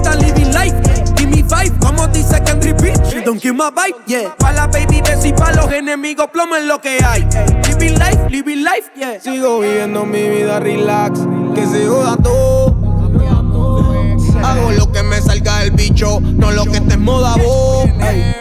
living 0.00 0.52
life. 0.52 0.74
Give 1.16 1.28
me 1.28 1.42
five, 1.42 1.78
como 1.80 2.06
dice 2.08 2.42
Kendrick 2.44 2.76
Bitch. 2.76 3.24
Don't 3.24 3.40
kill 3.40 3.54
my 3.54 3.70
vibe, 3.70 3.96
yeah. 4.06 4.34
Pa' 4.38 4.52
la 4.52 4.66
baby 4.66 5.02
bes 5.02 5.24
y 5.24 5.32
pa' 5.32 5.52
los 5.52 5.70
enemigos 5.72 6.28
plomo 6.32 6.56
en 6.56 6.68
lo 6.68 6.80
que 6.80 6.98
hay. 7.04 7.26
Living 7.68 7.98
life, 7.98 8.28
living 8.30 8.62
life, 8.62 8.90
yeah. 8.96 9.20
Sigo 9.20 9.60
viviendo 9.60 10.04
mi 10.04 10.28
vida 10.28 10.60
relax. 10.60 11.20
Que 11.54 11.66
se 11.66 11.86
joda 11.86 12.16
todo. 12.16 12.76
Hago 14.42 14.72
lo 14.72 14.90
que 14.90 15.02
me 15.04 15.20
salga 15.20 15.60
del 15.60 15.70
bicho, 15.70 16.20
no 16.20 16.50
lo 16.50 16.64
que 16.64 16.78
esté 16.78 16.94
en 16.94 17.02
moda 17.02 17.36
vos. 17.36 17.86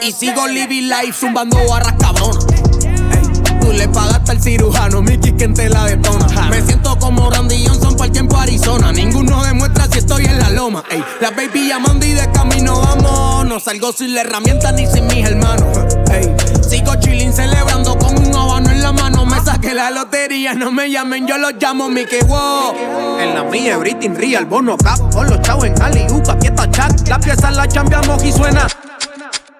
Y 0.02 0.12
sigo 0.12 0.48
living 0.48 0.90
life 0.90 1.14
zumbando 1.14 1.58
barras 1.70 1.94
cabrón. 2.00 2.38
Tú 3.72 3.78
le 3.78 3.88
pagaste 3.88 4.32
al 4.32 4.42
cirujano, 4.42 5.02
Mickey, 5.02 5.32
quien 5.32 5.54
te 5.54 5.70
la 5.70 5.86
detona. 5.86 6.28
Me 6.50 6.62
siento 6.62 7.00
como 7.00 7.30
Randy 7.30 7.66
Johnson 7.66 7.96
por 7.96 8.10
tiempo 8.10 8.38
Arizona. 8.38 8.92
Ninguno 8.92 9.42
demuestra 9.46 9.88
si 9.90 10.00
estoy 10.00 10.26
en 10.26 10.40
la 10.40 10.50
loma. 10.50 10.84
Ey, 10.92 11.02
la 11.22 11.32
baby 11.32 11.70
llamando 11.70 12.06
y 12.06 12.12
de 12.12 12.30
camino 12.34 12.82
vamos. 12.82 13.46
No 13.46 13.62
salgo 13.62 13.94
sin 13.94 14.14
la 14.14 14.22
herramienta 14.22 14.74
ni 14.74 14.86
sin 14.88 15.08
mis 15.08 15.26
hermanos. 15.26 15.78
Ey, 16.12 16.36
sigo 16.68 16.96
chilling 16.96 17.32
celebrando 17.32 17.98
con 17.98 18.18
un 18.18 18.36
habano 18.36 18.72
en 18.72 18.84
la 18.84 18.92
mano. 18.92 19.26
Me 19.26 19.40
saqué 19.40 19.74
la 19.74 19.90
lotería, 19.90 20.54
no 20.54 20.70
me 20.70 20.92
llamen, 20.92 21.26
yo 21.26 21.38
los 21.38 21.54
llamo 21.54 21.88
Mickey 21.88 22.20
Wow. 22.28 22.76
En 23.22 23.34
la 23.34 23.46
mía, 23.46 23.76
everything 23.76 24.16
real, 24.16 24.48
bono 24.48 24.76
cap. 24.76 25.00
Con 25.14 25.30
los 25.30 25.42
chavos 25.44 25.64
en 25.64 25.76
Cali, 25.76 26.06
Uca, 26.12 26.34
aquí 26.34 26.48
está 26.48 26.70
chat. 26.72 27.08
La 27.08 27.18
pieza 27.20 27.50
la 27.52 27.66
chambiamos 27.70 28.22
y 28.22 28.34
suena. 28.34 28.68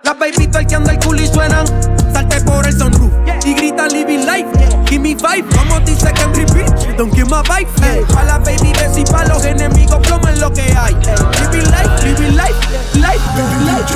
Las 0.04 0.20
baby 0.20 0.50
anda 0.76 0.92
el 0.92 1.00
culo 1.00 1.22
y 1.22 1.28
suenan. 1.28 2.01
Por 2.46 2.68
el 2.68 2.78
sunroof 2.78 3.12
y 3.46 3.54
grita 3.54 3.88
living 3.88 4.26
life. 4.26 4.48
Give 4.86 5.00
me 5.02 5.16
five, 5.16 5.44
como 5.56 5.80
dice 5.80 6.12
Kendrick 6.14 6.52
Bitch. 6.54 6.96
Don't 6.98 7.14
give 7.14 7.30
my 7.30 7.42
vibe. 7.44 7.68
Yeah. 7.82 8.06
Pa' 8.14 8.24
la 8.24 8.38
baby 8.38 8.74
ves 8.74 8.98
y 8.98 9.04
pa' 9.04 9.26
los 9.26 9.44
enemigos 9.46 10.00
plomen 10.06 10.40
lo 10.40 10.52
que 10.52 10.62
hay. 10.62 10.94
Living 11.42 11.70
life, 11.72 12.04
living 12.04 12.36
life, 12.36 12.56
life, 12.96 13.22
DJ, 13.36 13.96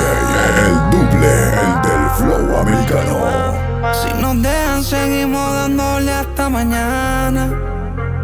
el 0.64 0.90
duple, 0.90 1.32
el 1.52 1.82
del 1.82 2.10
flow 2.16 2.56
americano. 2.60 3.54
Si 3.92 4.20
nos 4.20 4.42
dejan, 4.42 4.82
seguimos 4.82 5.52
dándole 5.52 6.12
hasta 6.12 6.48
mañana. 6.48 7.75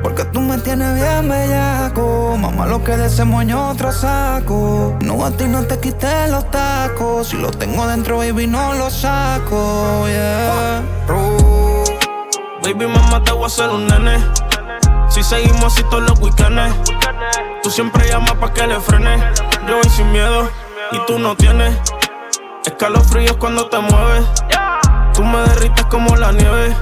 Porque 0.03 0.25
tú 0.27 0.41
me 0.41 0.59
tienes 0.59 0.95
bien 0.95 1.29
bellaco. 1.29 2.37
Mamá, 2.39 2.67
lo 2.67 2.83
que 2.83 2.97
de 2.97 3.07
ese 3.07 3.25
moño 3.25 3.71
otro 3.71 3.93
saco. 3.93 4.97
No, 5.01 5.25
a 5.25 5.31
ti 5.31 5.45
no 5.45 5.63
te 5.65 5.79
quité 5.79 6.29
los 6.29 6.51
tacos. 6.51 7.29
Si 7.29 7.37
lo 7.37 7.51
tengo 7.51 7.87
dentro, 7.87 8.19
baby, 8.19 8.47
no 8.47 8.75
lo 8.75 8.91
saco. 8.91 10.07
Yeah. 10.09 10.83
Baby, 12.63 12.87
mamá, 12.87 13.23
te 13.25 13.33
voy 13.33 13.45
a 13.45 13.47
hacer 13.47 13.69
un 13.71 13.87
nene. 13.87 14.19
Si 15.09 15.23
seguimos 15.23 15.65
así 15.65 15.83
todos 15.85 16.03
los 16.03 16.19
weekends. 16.21 16.75
Tú 17.63 17.71
siempre 17.71 18.09
llamas 18.09 18.35
pa' 18.35 18.53
que 18.53 18.67
le 18.67 18.81
frene. 18.81 19.19
Yo 19.69 19.77
voy 19.77 19.91
sin 19.91 20.11
miedo 20.11 20.49
y 20.91 20.99
tú 21.07 21.19
no 21.19 21.37
tienes. 21.37 21.77
Escalofríos 22.65 23.37
cuando 23.37 23.69
te 23.69 23.79
mueves. 23.79 24.25
Tú 25.15 25.23
me 25.25 25.39
derrites 25.43 25.85
como 25.87 26.17
la 26.17 26.33
nieve. 26.33 26.75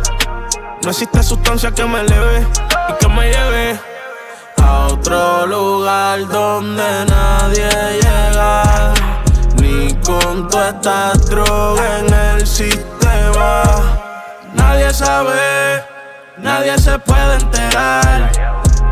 No 0.83 0.91
existe 0.91 1.23
sustancia 1.23 1.71
que 1.71 1.85
me 1.85 2.01
eleve 2.01 2.47
y 2.89 2.93
que 2.99 3.09
me 3.09 3.31
lleve 3.31 3.79
a 4.63 4.87
otro 4.87 5.47
lugar 5.47 6.27
donde 6.29 7.05
nadie 7.07 7.69
llega. 8.01 8.95
Ni 9.57 9.95
con 9.97 10.49
tu 10.49 10.59
esta 10.59 11.13
droga 11.13 11.99
en 11.99 12.15
el 12.15 12.47
sistema. 12.47 13.63
Nadie 14.55 14.93
sabe, 14.95 15.85
nadie 16.39 16.79
se 16.79 16.99
puede 17.01 17.35
enterar. 17.35 18.33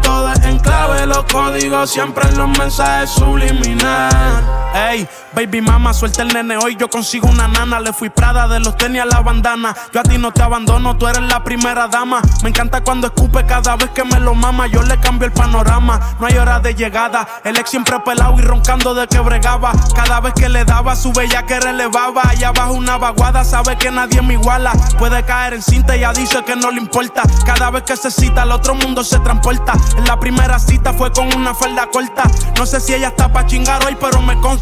Todo 0.02 0.30
es 0.34 0.44
en 0.44 0.58
clave, 0.58 1.06
los 1.06 1.24
códigos 1.24 1.88
siempre 1.88 2.28
en 2.28 2.36
los 2.36 2.58
mensajes 2.58 3.10
subliminales. 3.10 4.67
Ey, 4.74 5.08
baby 5.32 5.62
mama, 5.62 5.94
suelta 5.94 6.22
el 6.22 6.28
nene 6.28 6.56
hoy. 6.56 6.76
Yo 6.76 6.88
consigo 6.88 7.28
una 7.28 7.48
nana. 7.48 7.80
Le 7.80 7.92
fui 7.92 8.10
prada 8.10 8.46
de 8.48 8.60
los 8.60 8.76
tenis 8.76 9.02
a 9.02 9.06
la 9.06 9.20
bandana. 9.20 9.74
Yo 9.92 10.00
a 10.00 10.02
ti 10.02 10.18
no 10.18 10.30
te 10.32 10.42
abandono, 10.42 10.96
tú 10.96 11.08
eres 11.08 11.22
la 11.22 11.42
primera 11.42 11.88
dama. 11.88 12.20
Me 12.42 12.50
encanta 12.50 12.82
cuando 12.82 13.06
escupe 13.06 13.44
cada 13.46 13.76
vez 13.76 13.90
que 13.90 14.04
me 14.04 14.20
lo 14.20 14.34
mama. 14.34 14.66
Yo 14.66 14.82
le 14.82 14.98
cambio 14.98 15.26
el 15.26 15.32
panorama. 15.32 15.98
No 16.20 16.26
hay 16.26 16.36
hora 16.36 16.60
de 16.60 16.74
llegada. 16.74 17.26
El 17.44 17.56
ex 17.56 17.70
siempre 17.70 17.98
pelado 18.00 18.38
y 18.38 18.42
roncando 18.42 18.94
de 18.94 19.06
que 19.06 19.18
bregaba. 19.20 19.72
Cada 19.94 20.20
vez 20.20 20.34
que 20.34 20.48
le 20.48 20.64
daba 20.64 20.94
su 20.96 21.12
bella 21.12 21.46
que 21.46 21.58
relevaba. 21.58 22.22
Allá 22.28 22.48
abajo 22.48 22.74
una 22.74 22.98
vaguada, 22.98 23.44
sabe 23.44 23.76
que 23.76 23.90
nadie 23.90 24.20
me 24.20 24.34
iguala. 24.34 24.72
Puede 24.98 25.24
caer 25.24 25.54
en 25.54 25.62
cinta 25.62 25.96
y 25.96 26.00
ya 26.00 26.12
dice 26.12 26.44
que 26.44 26.56
no 26.56 26.70
le 26.70 26.80
importa. 26.80 27.22
Cada 27.46 27.70
vez 27.70 27.84
que 27.84 27.96
se 27.96 28.10
cita, 28.10 28.42
al 28.42 28.52
otro 28.52 28.74
mundo 28.74 29.02
se 29.02 29.18
transporta. 29.20 29.72
En 29.96 30.04
la 30.04 30.20
primera 30.20 30.58
cita 30.58 30.92
fue 30.92 31.10
con 31.10 31.34
una 31.34 31.54
falda 31.54 31.86
corta. 31.90 32.24
No 32.56 32.66
sé 32.66 32.80
si 32.80 32.92
ella 32.92 33.08
está 33.08 33.32
pa' 33.32 33.46
chingar 33.46 33.82
hoy, 33.86 33.96
pero 33.98 34.20
me 34.20 34.38
consta 34.40 34.57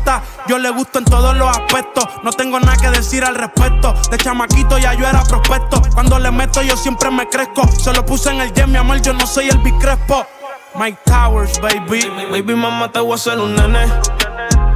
yo 0.46 0.58
le 0.58 0.70
gusto 0.70 0.98
en 0.98 1.04
todos 1.04 1.36
los 1.36 1.48
aspectos. 1.48 2.06
No 2.22 2.30
tengo 2.32 2.60
nada 2.60 2.76
que 2.76 2.90
decir 2.90 3.24
al 3.24 3.34
respecto. 3.34 3.94
De 4.10 4.18
chamaquito 4.18 4.78
ya 4.78 4.94
yo 4.94 5.06
era 5.06 5.22
prospecto. 5.22 5.82
Cuando 5.94 6.18
le 6.18 6.30
meto, 6.30 6.62
yo 6.62 6.76
siempre 6.76 7.10
me 7.10 7.28
crezco. 7.28 7.66
Se 7.68 7.92
lo 7.92 8.04
puse 8.04 8.30
en 8.30 8.40
el 8.40 8.52
jet, 8.52 8.66
mi 8.66 8.76
amor, 8.76 9.00
yo 9.02 9.12
no 9.12 9.26
soy 9.26 9.48
el 9.48 9.58
bicrespo. 9.58 10.26
Mike 10.74 10.98
Towers, 11.04 11.60
baby. 11.60 12.10
Baby, 12.30 12.54
mamá, 12.54 12.90
te 12.92 13.00
voy 13.00 13.12
a 13.12 13.14
hacer 13.14 13.38
un 13.38 13.54
nene. 13.54 13.86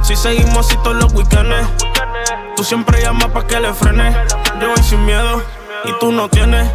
Si 0.01 0.15
seguimos 0.15 0.65
así 0.65 0.75
todos 0.83 0.97
los 0.97 1.13
weekends. 1.13 1.67
Tú 2.55 2.63
siempre 2.63 3.01
llamas 3.01 3.27
pa' 3.27 3.45
que 3.45 3.59
le 3.59 3.73
frene. 3.73 4.15
Yo 4.59 4.69
voy 4.69 4.83
sin 4.83 5.05
miedo 5.05 5.41
y 5.85 5.93
tú 5.99 6.11
no 6.11 6.27
tienes. 6.29 6.69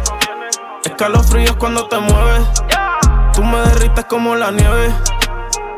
Escalofríos 0.83 1.55
cuando 1.57 1.87
te 1.87 1.97
mueves. 1.99 2.41
Tú 3.33 3.43
me 3.43 3.59
derrites 3.59 4.05
como 4.05 4.35
la 4.35 4.51
nieve. 4.51 4.91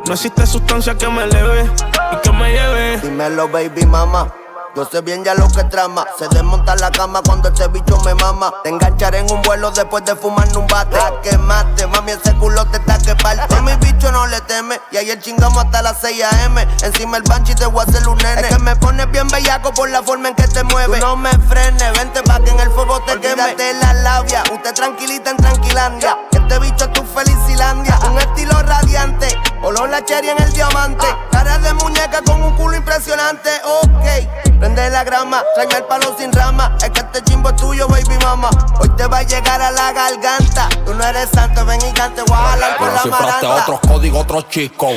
No 0.06 0.14
existe 0.14 0.46
sustancia 0.48 0.96
que 0.96 1.08
me 1.10 1.24
eleve 1.24 1.70
y 2.12 2.22
que. 2.22 3.00
Dímelo, 3.02 3.48
baby 3.48 3.86
mama. 3.86 4.39
Yo 4.76 4.86
sé 4.86 5.02
bien 5.02 5.24
ya 5.24 5.34
lo 5.34 5.48
que 5.50 5.64
trama. 5.64 6.06
Se 6.18 6.28
desmonta 6.28 6.76
la 6.76 6.92
cama 6.92 7.22
cuando 7.26 7.50
este 7.50 7.68
bicho 7.68 7.98
me 8.06 8.14
mama. 8.16 8.54
Te 8.64 8.70
engancharé 8.70 9.20
en 9.20 9.32
un 9.32 9.42
vuelo 9.42 9.72
después 9.72 10.06
de 10.06 10.16
fumar 10.16 10.48
un 10.56 10.68
bate. 10.68 10.98
A 10.98 11.20
que 11.22 11.38
mate, 11.38 11.88
mami, 11.88 12.12
ese 12.12 12.34
culo 12.36 12.66
te 12.68 12.78
está 12.78 13.00
que 13.00 13.16
parte. 13.16 13.56
A 13.56 13.62
mi 13.62 13.74
bicho 13.78 14.12
no 14.12 14.28
le 14.28 14.40
teme. 14.42 14.80
Y 14.92 14.98
ayer 14.98 15.20
chingamos 15.20 15.66
hasta 15.66 15.82
las 15.82 15.98
6 16.02 16.24
a.m. 16.24 16.68
Encima 16.84 17.18
el 17.18 17.24
banchi 17.24 17.56
te 17.56 17.66
voy 17.66 17.82
a 17.82 17.90
hacer 17.90 18.08
un 18.08 18.18
nene. 18.18 18.42
Es 18.42 18.48
que 18.48 18.60
me 18.60 18.76
pones 18.76 19.10
bien 19.12 19.28
bellaco 19.28 19.74
por 19.74 19.90
la 19.90 20.04
forma 20.04 20.30
en 20.30 20.36
que 20.36 20.48
te 20.48 20.64
mueves. 20.64 21.00
no 21.02 21.16
me 21.16 21.32
frenes, 21.32 21.92
vente 21.98 22.22
pa' 22.24 22.40
que 22.40 22.52
en 22.52 22.60
el 22.60 22.70
fuego 22.72 23.02
te 23.02 23.20
queme. 23.20 23.56
la 23.82 23.94
labia, 23.94 24.44
usted 24.52 24.74
tranquilita 24.74 25.32
en 25.32 25.38
Tranquilandia. 25.38 26.18
Este 26.32 26.60
bicho 26.60 26.86
es 26.86 26.94
tu 26.94 27.04
felicilandia. 27.04 28.00
Un 28.10 28.18
estilo 28.18 28.54
radiante. 28.64 29.38
Olor 29.62 29.90
la 29.90 30.04
cherry 30.06 30.30
en 30.30 30.42
el 30.42 30.52
diamante. 30.54 31.06
Cara 31.32 31.58
de 31.60 31.74
muñeca 31.74 32.22
con 32.24 32.42
un 32.42 32.56
culo 32.56 32.76
impresionante. 32.76 33.50
Ok. 33.66 34.59
Prende 34.60 34.90
la 34.90 35.06
grama, 35.06 35.42
tráeme 35.56 35.76
el 35.76 35.84
palo 35.86 36.16
sin 36.18 36.34
rama. 36.34 36.76
Es 36.84 36.90
que 36.90 37.00
este 37.00 37.24
chimbo 37.24 37.50
es 37.50 37.56
tuyo, 37.56 37.88
baby 37.88 38.18
mama. 38.22 38.50
Hoy 38.80 38.90
te 38.98 39.08
va 39.08 39.20
a 39.20 39.24
llegar 39.24 39.62
a 39.62 39.72
la 39.72 39.94
garganta. 39.94 40.68
Tú 40.86 40.94
no 40.94 41.04
eres 41.06 41.30
santo, 41.30 41.66
ven 41.66 41.80
y 41.80 41.94
cante, 41.94 42.22
voy 42.24 42.36
a 42.36 42.50
jalar 42.50 42.78
con 42.78 42.94
la 42.94 43.06
maranta. 43.06 43.56
otros 43.56 43.80
códigos, 43.88 44.22
otros 44.24 44.50
chicos. 44.50 44.96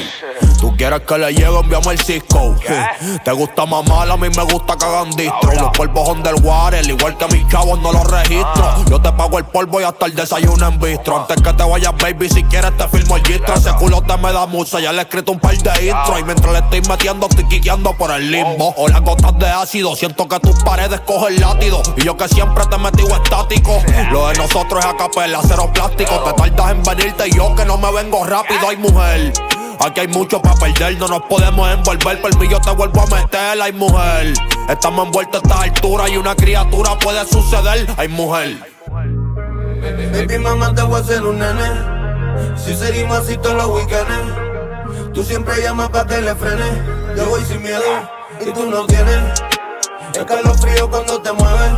Tú 0.59 0.77
quieres 0.77 1.01
que 1.01 1.19
le 1.19 1.33
llegue, 1.33 1.59
envíame 1.59 1.93
el 1.93 1.99
Cisco. 1.99 2.57
Te 3.25 3.33
gusta 3.33 3.67
mamar, 3.67 4.11
a 4.11 4.17
mí 4.17 4.29
me 4.31 4.43
gusta 4.45 4.77
que 4.77 4.85
hagan 4.85 5.11
distro. 5.11 5.53
Los 5.53 5.71
polvos 5.77 6.09
underwater, 6.09 6.85
igual 6.89 7.17
que 7.17 7.27
mis 7.29 7.49
chavos 7.49 7.79
no 7.81 7.93
los 7.93 8.05
registro. 8.11 8.65
Ah. 8.65 8.79
Yo 8.89 9.01
te 9.01 9.13
pago 9.13 9.39
el 9.39 9.45
polvo 9.45 9.81
y 9.81 9.85
hasta 9.85 10.07
el 10.07 10.15
desayuno 10.15 10.67
en 10.69 10.81
bistro. 10.81 11.21
Antes 11.21 11.41
que 11.41 11.53
te 11.53 11.63
vayas, 11.63 11.93
baby, 12.01 12.29
si 12.29 12.43
quieres 12.45 12.77
te 12.77 12.89
filmo 12.89 13.17
el 13.17 13.25
gistro. 13.25 13.55
Ese 13.55 13.73
culo 13.75 14.03
te 14.03 14.17
me 14.17 14.33
da 14.33 14.47
mucha, 14.47 14.81
ya 14.81 14.93
le 14.93 14.99
he 14.99 15.03
escrito 15.03 15.33
un 15.33 15.39
par 15.39 15.57
de 15.57 15.87
intro. 15.87 16.19
Y 16.19 16.25
mientras 16.25 16.53
le 16.53 16.59
estoy 16.59 16.81
metiendo, 16.83 17.27
estoy 17.29 17.49
quiqueando 17.49 17.93
por 17.95 18.11
el 18.11 18.31
limbo. 18.31 18.75
O 18.77 18.89
las 18.89 19.01
gotas 19.03 19.39
de 19.39 19.52
ácido, 19.53 19.95
siento 19.95 20.27
que 20.27 20.41
tus 20.41 20.63
paredes 20.63 21.01
cogen 21.01 21.41
látido. 21.41 21.83
Y 21.97 22.05
yo 22.05 22.17
que 22.17 22.29
siempre 22.29 22.65
te 22.67 22.79
metí 22.79 23.03
estático. 23.03 23.83
Lo 24.11 24.29
de 24.29 24.35
nosotros 24.35 24.85
es 24.85 24.87
a 24.87 24.97
capela, 24.97 25.41
cero 25.47 25.71
plástico. 25.73 26.19
Te 26.21 26.33
tardas 26.33 26.71
en 26.73 26.83
venirte 26.83 27.29
y 27.29 27.33
yo 27.33 27.55
que 27.55 27.65
no 27.65 27.79
me 27.79 27.93
vengo 27.93 28.25
rápido. 28.25 28.69
Hay 28.69 28.77
mujer. 28.77 29.33
Aquí 29.81 30.01
hay 30.01 30.09
mucho 30.09 30.41
para 30.41 30.55
perder, 30.55 30.97
no 30.99 31.09
nos 31.09 31.23
podemos 31.23 31.69
envolver. 31.71 32.21
Por 32.21 32.39
mí 32.39 32.49
yo 32.49 32.61
te 32.61 32.71
vuelvo 32.71 33.03
a 33.03 33.07
meter, 33.07 33.61
hay 33.61 33.73
mujer. 33.73 34.33
Estamos 34.69 35.07
envueltos 35.07 35.43
a 35.43 35.45
esta 35.45 35.63
altura 35.63 36.09
y 36.09 36.17
una 36.17 36.37
criatura 36.37 36.97
puede 36.99 37.27
suceder, 37.27 37.89
hay 37.97 38.09
mujer. 38.09 38.59
Baby, 40.13 40.39
mamá, 40.39 40.75
te 40.75 40.83
voy 40.83 41.01
a 41.01 41.03
hacer 41.03 41.23
un 41.23 41.39
nene. 41.39 42.57
Si 42.57 42.77
seguimos 42.77 43.19
así 43.19 43.37
todos 43.39 43.57
los 43.57 43.67
weekends. 43.69 45.13
Tú 45.13 45.23
siempre 45.25 45.61
llamas 45.63 45.91
para 45.91 46.07
que 46.07 46.23
le 46.23 46.35
frene. 46.35 46.83
Yo 47.17 47.27
voy 47.27 47.45
sin 47.45 47.63
miedo 47.63 47.83
y 48.47 48.53
tú 48.53 48.71
no 48.71 48.87
tienes. 48.87 49.41
frío 50.61 50.91
cuando 50.91 51.21
te 51.21 51.33
mueves. 51.33 51.73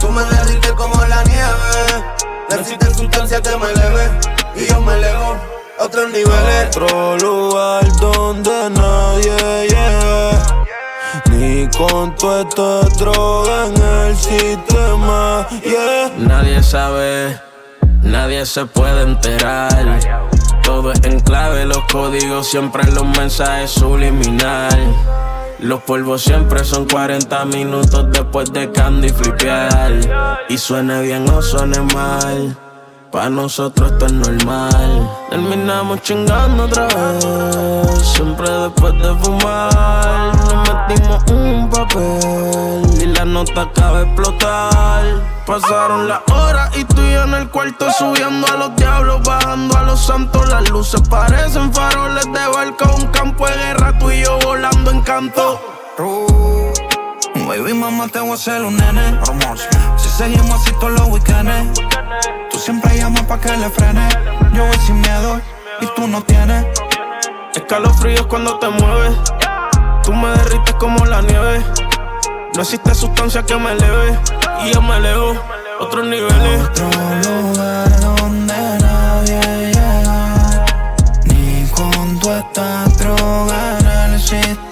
Tú 0.00 0.08
me 0.10 0.22
derrites 0.24 0.72
como 0.72 1.04
la 1.06 1.22
nieve. 1.24 2.04
Necesitas 2.50 2.96
sustancia 2.96 3.40
que 3.40 3.56
me 3.56 3.70
eleve 3.70 4.10
y 4.56 4.66
yo 4.66 4.80
me 4.80 4.94
elevo 4.94 5.36
otros 5.78 6.10
niveles. 6.10 6.76
Otro 6.76 7.18
lugar 7.18 7.84
donde 8.00 8.70
nadie 8.70 9.68
llega. 9.68 10.30
Ni 11.30 11.68
con 11.76 12.14
tu 12.16 12.30
esta 12.32 12.80
droga 12.98 13.66
en 13.66 13.82
el 13.82 14.16
sistema. 14.16 15.46
Nadie 16.18 16.62
sabe, 16.62 17.40
nadie 18.02 18.44
se 18.46 18.66
puede 18.66 19.02
enterar. 19.02 20.00
Todo 20.62 20.92
es 20.92 21.02
en 21.04 21.20
clave, 21.20 21.64
los 21.64 21.80
códigos 21.90 22.48
siempre 22.48 22.82
en 22.82 22.94
los 22.94 23.06
mensajes 23.06 23.70
subliminal. 23.70 25.27
Los 25.60 25.82
polvos 25.82 26.22
siempre 26.22 26.64
son 26.64 26.86
40 26.86 27.44
minutos 27.46 28.06
después 28.12 28.52
de 28.52 28.70
candy 28.70 29.08
flipear. 29.08 30.46
Y 30.48 30.56
suene 30.56 31.02
bien 31.02 31.28
o 31.28 31.42
suene 31.42 31.80
mal. 31.94 32.56
Pa' 33.10 33.30
nosotros 33.30 33.90
esto 33.90 34.04
es 34.04 34.12
normal. 34.12 35.10
Terminamos 35.30 36.02
chingando 36.02 36.64
otra 36.64 36.86
vez. 36.88 38.06
Siempre 38.06 38.50
después 38.50 38.92
de 38.94 39.14
fumar. 39.14 40.36
Nos 40.36 40.68
metimos 40.68 41.24
un 41.30 41.70
papel. 41.70 43.02
Y 43.02 43.06
la 43.06 43.24
nota 43.24 43.62
acaba 43.62 44.00
de 44.00 44.04
explotar. 44.04 45.04
Pasaron 45.46 46.06
las 46.06 46.20
horas 46.30 46.76
y 46.76 46.84
tú 46.84 47.00
y 47.00 47.12
yo 47.14 47.24
en 47.24 47.34
el 47.34 47.48
cuarto 47.48 47.90
subiendo 47.92 48.46
a 48.46 48.56
los 48.56 48.76
diablos, 48.76 49.22
bajando 49.22 49.78
a 49.78 49.84
los 49.84 50.04
santos. 50.04 50.46
Las 50.50 50.68
luces 50.68 51.00
parecen 51.08 51.72
faroles 51.72 52.26
de 52.26 52.46
barco. 52.54 52.94
Un 52.94 53.06
campo 53.06 53.46
de 53.46 53.56
guerra, 53.56 53.98
tú 53.98 54.10
y 54.10 54.22
yo 54.22 54.38
volando 54.40 54.90
en 54.90 55.00
canto. 55.00 55.58
Baby, 57.46 57.72
mamá, 57.72 58.06
te 58.08 58.20
voy 58.20 58.32
a 58.32 58.34
hacer 58.34 58.62
un 58.62 58.76
nene. 58.76 59.18
Si 59.96 60.10
seguimos 60.10 60.60
así 60.60 60.72
todos 60.78 60.92
los 60.92 61.08
weekends. 61.08 61.80
Siempre 62.58 62.96
llamas 62.96 63.22
pa' 63.22 63.38
que 63.40 63.56
le 63.56 63.70
frene. 63.70 64.08
Yo 64.52 64.66
voy 64.66 64.76
sin 64.84 65.00
miedo 65.00 65.40
y 65.80 65.86
tú 65.94 66.08
no 66.08 66.20
tienes. 66.22 66.66
Escalofríos 67.54 68.26
cuando 68.26 68.58
te 68.58 68.68
mueves. 68.68 69.16
Tú 70.02 70.12
me 70.12 70.28
derrites 70.28 70.74
como 70.74 71.04
la 71.06 71.22
nieve. 71.22 71.64
No 72.54 72.62
existe 72.62 72.94
sustancia 72.94 73.42
que 73.44 73.56
me 73.56 73.72
eleve. 73.72 74.18
Y 74.64 74.72
yo 74.72 74.82
me 74.82 74.96
elevo 74.96 75.34
otros 75.78 76.04
niveles. 76.06 76.62
Otro 76.62 76.86
lugar 77.24 78.00
donde 78.00 78.78
nadie 78.80 79.72
llega. 79.72 80.66
Ni 81.26 81.68
con 81.70 82.18
tu 82.18 82.30
esta 82.30 82.84
droga 82.98 83.78
en 83.78 84.12
el 84.14 84.20
sistema. 84.20 84.67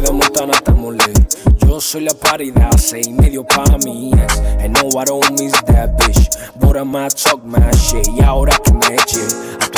La 0.00 0.02
canción 0.02 0.02
es 0.02 0.02
de 0.02 0.12
Montana, 0.12 0.52
estamos 0.52 0.96
ley. 0.96 1.14
Yo 1.66 1.80
soy 1.80 2.02
la 2.02 2.14
paridad, 2.14 2.70
seis 2.78 3.06
y 3.06 3.12
medio 3.12 3.44
pa' 3.44 3.64
mi 3.84 4.12
ex. 4.12 4.38
And 4.60 4.74
no, 4.74 4.88
I 5.00 5.04
don't 5.04 5.30
miss 5.40 5.52
that 5.66 5.96
bitch. 5.96 6.28
But 6.60 6.76
I 6.76 6.84
might 6.84 7.16
talk 7.16 7.44
my 7.44 7.70
shit. 7.72 8.06
Y 8.08 8.22
ahora 8.22 8.56
que 8.64 8.72
me 8.72 8.86
eche, 8.94 9.20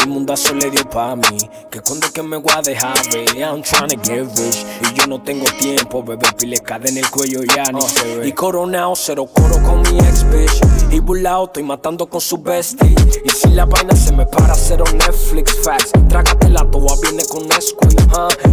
el 0.02 0.08
mundazo 0.08 0.54
le 0.54 0.70
dio 0.70 0.88
pa' 0.88 1.16
mí. 1.16 1.38
Que 1.70 1.80
cuando 1.80 2.06
es 2.06 2.12
que 2.12 2.22
me 2.22 2.36
voy 2.36 2.52
a 2.56 2.62
dejar, 2.62 2.94
ve. 3.12 3.26
I'm 3.40 3.62
trying 3.62 3.88
to 3.88 3.96
get 4.02 4.26
rich. 4.38 4.64
Y 4.82 4.94
yo 4.94 5.06
no 5.06 5.22
tengo 5.22 5.44
tiempo, 5.58 6.02
bebé. 6.02 6.26
Pile 6.38 6.56
en 6.84 6.98
el 6.98 7.10
cuello 7.10 7.42
ya 7.42 7.64
ni 7.72 7.80
se 7.82 8.16
ve. 8.16 8.28
Y 8.28 8.32
coronado, 8.32 8.94
cero 8.96 9.26
coro 9.32 9.56
con 9.62 9.82
mi 9.82 9.98
ex 9.98 10.24
bitch. 10.30 10.60
Y 10.90 11.00
burlao, 11.00 11.46
estoy 11.46 11.62
matando 11.62 12.08
con 12.08 12.20
su 12.20 12.38
bestie. 12.38 12.94
Y 13.24 13.30
si 13.30 13.48
la 13.48 13.66
vaina 13.66 13.94
se 13.94 14.12
me 14.12 14.26
para, 14.26 14.54
cero 14.54 14.84
Netflix 14.92 15.56
facts. 15.62 15.92
Trágate 16.08 16.48
la 16.48 16.68
toa, 16.70 16.96
viene 17.02 17.24
con 17.26 17.46
Nesquik. 17.48 18.00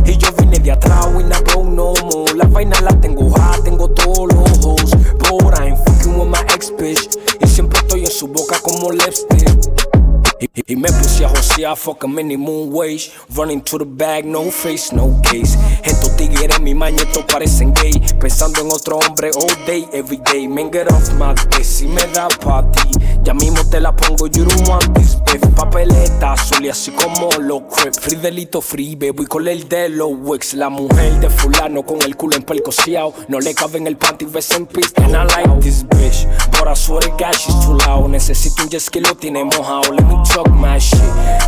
Y 0.06 0.18
yo 0.18 0.32
vine 0.38 0.60
de 0.60 0.72
atrás, 0.72 1.08
we 1.16 1.24
not 1.24 1.44
broke 1.46 1.70
no 1.70 1.94
more. 2.12 2.34
La 2.36 2.46
vaina 2.46 2.80
la 2.82 3.00
tengo 3.00 3.30
hot, 3.30 3.64
tengo 3.64 3.90
todos 3.90 4.34
los 4.34 4.66
ojos. 4.66 4.92
But 5.20 5.60
I 5.60 5.70
ain't 5.70 5.80
fucking 5.86 6.20
with 6.20 6.28
my 6.28 6.42
ex 6.54 6.72
bitch. 6.78 7.18
Y 7.40 7.48
siempre 7.48 7.80
estoy 7.80 8.02
en 8.02 8.12
su 8.12 8.28
boca 8.28 8.60
como 8.62 8.92
lipstick. 8.92 9.97
Y, 10.40 10.76
me 10.76 10.88
puse 10.90 11.26
a 11.26 11.30
josear, 11.30 11.76
fuck 11.76 12.04
a 12.04 12.08
minimum 12.08 12.72
wage. 12.72 13.12
Running 13.36 13.62
to 13.62 13.80
the 13.80 13.86
bag, 13.86 14.24
no 14.24 14.52
face, 14.52 14.94
no 14.94 15.20
case. 15.24 15.58
Estos 15.84 16.16
tigres, 16.16 16.60
mi 16.62 16.76
mañeto 16.76 17.26
parecen 17.26 17.74
gay. 17.74 17.94
Pensando 18.20 18.62
en 18.62 18.68
otro 18.72 19.00
hombre 19.00 19.32
all 19.36 19.66
day, 19.66 19.88
every 19.94 20.18
day. 20.32 20.48
Man, 20.48 20.70
get 20.72 20.92
off 20.92 21.12
my 21.14 21.34
dick, 21.50 21.64
si 21.64 21.88
me 21.88 22.04
da 22.14 22.28
pa' 22.28 22.64
ti. 22.72 22.92
Ya 23.24 23.34
mismo 23.34 23.64
te 23.70 23.80
la 23.80 23.96
pongo, 23.96 24.28
you 24.28 24.46
don't 24.46 24.70
want 24.70 24.94
this 24.94 25.16
beef. 25.26 25.42
Papeleta 25.56 26.34
azul 26.34 26.66
y 26.66 26.70
así 26.70 26.92
como 26.92 27.32
los 27.40 27.64
crep. 27.74 27.96
Free 28.00 28.18
delito, 28.18 28.62
free, 28.62 28.96
baby, 28.96 29.26
con 29.26 29.48
el 29.48 29.68
de 29.68 29.90
los 29.90 30.12
wicks. 30.12 30.54
La 30.54 30.70
mujer 30.70 31.20
de 31.20 31.32
fulano 31.32 31.84
con 31.84 32.00
el 32.04 32.16
culo 32.16 32.36
en 32.36 32.44
pelcoseado. 32.44 33.14
No 33.28 33.40
le 33.40 33.56
cabe 33.56 33.80
en 33.80 33.88
el 33.88 33.98
panty, 33.98 34.26
ves 34.26 34.52
en 34.52 34.68
pista. 34.68 35.04
And 35.04 35.16
I 35.16 35.24
like 35.24 35.62
this 35.62 35.84
bitch, 35.84 36.28
but 36.52 36.68
I 36.68 36.76
swear 36.76 37.02
to 37.02 37.10
God, 37.10 37.34
she's 37.34 37.56
too 37.66 37.74
loud. 37.74 38.08
Necesito 38.10 38.62
un 38.62 38.70
jet 38.70 38.88
que 38.92 39.02
lo 39.02 39.16
tiene 39.16 39.44
mojado. 39.44 39.94
Let 39.94 40.06
me 40.06 40.28
talk 40.38 40.54
my 40.54 40.78
shit. 40.78 41.02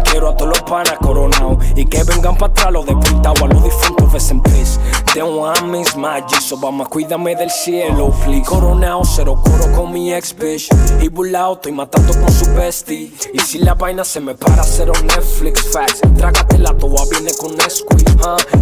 Quiero 0.09 0.29
a 0.29 0.35
todos 0.35 0.49
los 0.49 0.61
panas 0.63 0.97
coronados 0.99 1.63
y 1.75 1.85
que 1.85 2.03
vengan 2.03 2.35
para 2.35 2.51
atrás 2.51 2.71
los 2.71 2.85
deportados 2.87 3.41
a 3.43 3.45
los 3.45 3.63
difuntos 3.63 4.11
ves 4.11 4.31
en 4.31 4.41
peace. 4.41 4.79
They 5.13 5.21
want 5.21 5.67
miss 5.67 5.95
my 5.95 6.23
so 6.41 6.57
cuídame 6.89 7.35
del 7.35 7.51
cielo, 7.51 8.11
please. 8.25 8.45
Coronado, 8.47 9.01
cero 9.03 9.39
coro 9.43 9.71
con 9.75 9.93
mi 9.93 10.11
ex 10.13 10.35
bitch. 10.35 10.69
Y 11.01 11.09
burlao, 11.09 11.53
estoy 11.53 11.71
matando 11.71 12.13
con 12.19 12.31
su 12.31 12.51
bestie. 12.53 13.11
Y 13.33 13.39
si 13.39 13.59
la 13.59 13.75
vaina 13.75 14.03
se 14.03 14.19
me 14.19 14.33
para, 14.33 14.63
cero 14.63 14.93
Netflix 15.03 15.71
facts. 15.71 16.01
Trágate 16.17 16.57
la 16.57 16.73
toa, 16.75 17.03
viene 17.11 17.31
con 17.39 17.55
Nesquik, 17.57 18.09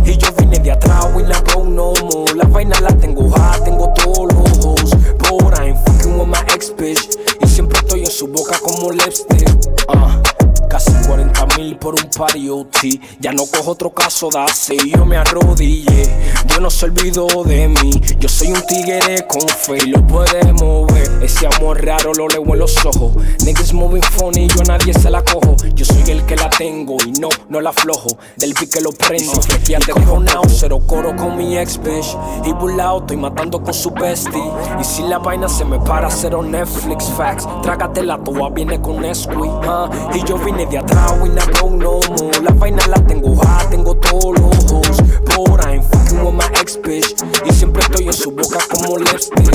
Y 0.06 0.18
yo 0.18 0.28
vine 0.38 0.60
de 0.60 0.72
atrás, 0.72 1.08
we 1.16 1.24
la 1.24 1.40
bro 1.42 1.64
no 1.64 1.94
more. 2.12 2.34
La 2.36 2.46
vaina 2.46 2.78
la 2.82 2.90
tengo 2.98 3.30
hot, 3.30 3.64
tengo 3.64 3.94
todos 3.94 4.34
los 4.34 4.66
ojos. 4.66 4.92
But 5.20 5.60
I 5.60 5.70
ain't 5.70 5.80
fucking 5.86 6.18
with 6.20 6.28
my 6.28 6.44
ex 6.54 6.70
bitch. 6.72 7.18
Siempre 7.58 7.80
estoy 7.80 8.02
en 8.02 8.12
su 8.12 8.28
boca 8.28 8.60
como 8.60 8.92
lipstick. 8.92 9.50
Uh. 9.88 10.37
Casi 10.78 10.94
40 11.08 11.58
mil 11.58 11.76
por 11.78 11.96
un 11.96 12.08
party 12.16 12.50
OT. 12.50 13.00
Ya 13.20 13.32
no 13.32 13.48
cojo 13.48 13.72
otro 13.72 13.90
caso 13.90 14.30
de 14.30 14.38
hace 14.38 14.78
yo 14.88 15.08
me 15.08 15.18
arrodillé. 15.18 16.04
Yo 16.46 16.60
no 16.60 16.70
se 16.70 16.86
olvidó 16.86 17.26
de 17.44 17.68
mí. 17.68 18.00
Yo 18.20 18.30
soy 18.30 18.50
un 18.50 18.62
tigre 18.62 19.26
con 19.28 19.42
fe 19.42 19.80
y 19.84 19.88
lo 19.88 20.06
puede 20.06 20.54
mover. 20.54 21.08
Ese 21.24 21.48
amor 21.48 21.84
raro 21.84 22.14
lo 22.14 22.28
leo 22.28 22.44
en 22.46 22.60
los 22.60 22.86
ojos. 22.86 23.16
Niggas 23.44 23.74
moving 23.74 24.04
funny, 24.04 24.48
yo 24.50 24.62
a 24.62 24.78
nadie 24.78 24.94
se 24.94 25.10
la 25.10 25.24
cojo. 25.24 25.56
Yo 25.74 25.84
soy 25.84 26.12
el 26.12 26.24
que 26.28 26.36
la 26.36 26.48
tengo 26.52 26.98
y 27.08 27.12
no, 27.14 27.30
no 27.50 27.60
la 27.60 27.72
aflojo. 27.72 28.10
Del 28.36 28.54
pique 28.54 28.80
lo 28.80 28.92
prendo. 28.92 29.32
Fíjate 29.64 29.94
coronado, 29.94 30.44
cero 30.48 30.80
coro 30.86 31.16
con 31.16 31.38
mi 31.38 31.58
ex 31.58 31.82
bitch. 31.82 32.16
Y 32.46 32.54
burlao, 32.54 33.00
estoy 33.00 33.18
matando 33.18 33.64
con 33.64 33.74
su 33.74 33.90
bestie. 33.90 34.44
Y 34.80 34.84
si 34.84 35.02
la 35.02 35.18
vaina 35.18 35.50
se 35.50 35.66
me 35.66 35.80
para, 35.80 36.12
cero 36.12 36.44
Netflix 36.44 37.06
facts. 37.18 37.48
Trágate 37.64 38.04
la 38.04 38.20
toa, 38.20 38.52
viene 38.52 38.80
con 38.80 39.02
Nesquik. 39.02 39.38
Uh, 39.38 40.16
y 40.16 40.24
yo 40.24 40.38
vine 40.38 40.67
de 40.70 40.78
atrás, 40.78 41.14
we 41.22 41.30
not 41.30 41.50
go 41.60 41.70
no 41.70 42.00
more. 42.10 42.42
La 42.42 42.52
vaina 42.52 42.86
la 42.88 42.98
tengo 43.06 43.36
hot, 43.36 43.70
tengo 43.70 43.96
todos 43.96 44.40
los 44.40 44.72
ojos. 44.72 44.98
But 45.26 45.66
I 45.66 45.76
ain't 45.76 45.86
fucking 45.86 46.24
with 46.24 46.34
my 46.34 46.48
ex 46.60 46.78
bitch. 46.78 47.16
Y 47.46 47.54
siempre 47.54 47.82
estoy 47.84 48.08
en 48.08 48.14
su 48.14 48.32
boca 48.32 48.60
como 48.70 48.98
lipstick. 48.98 49.48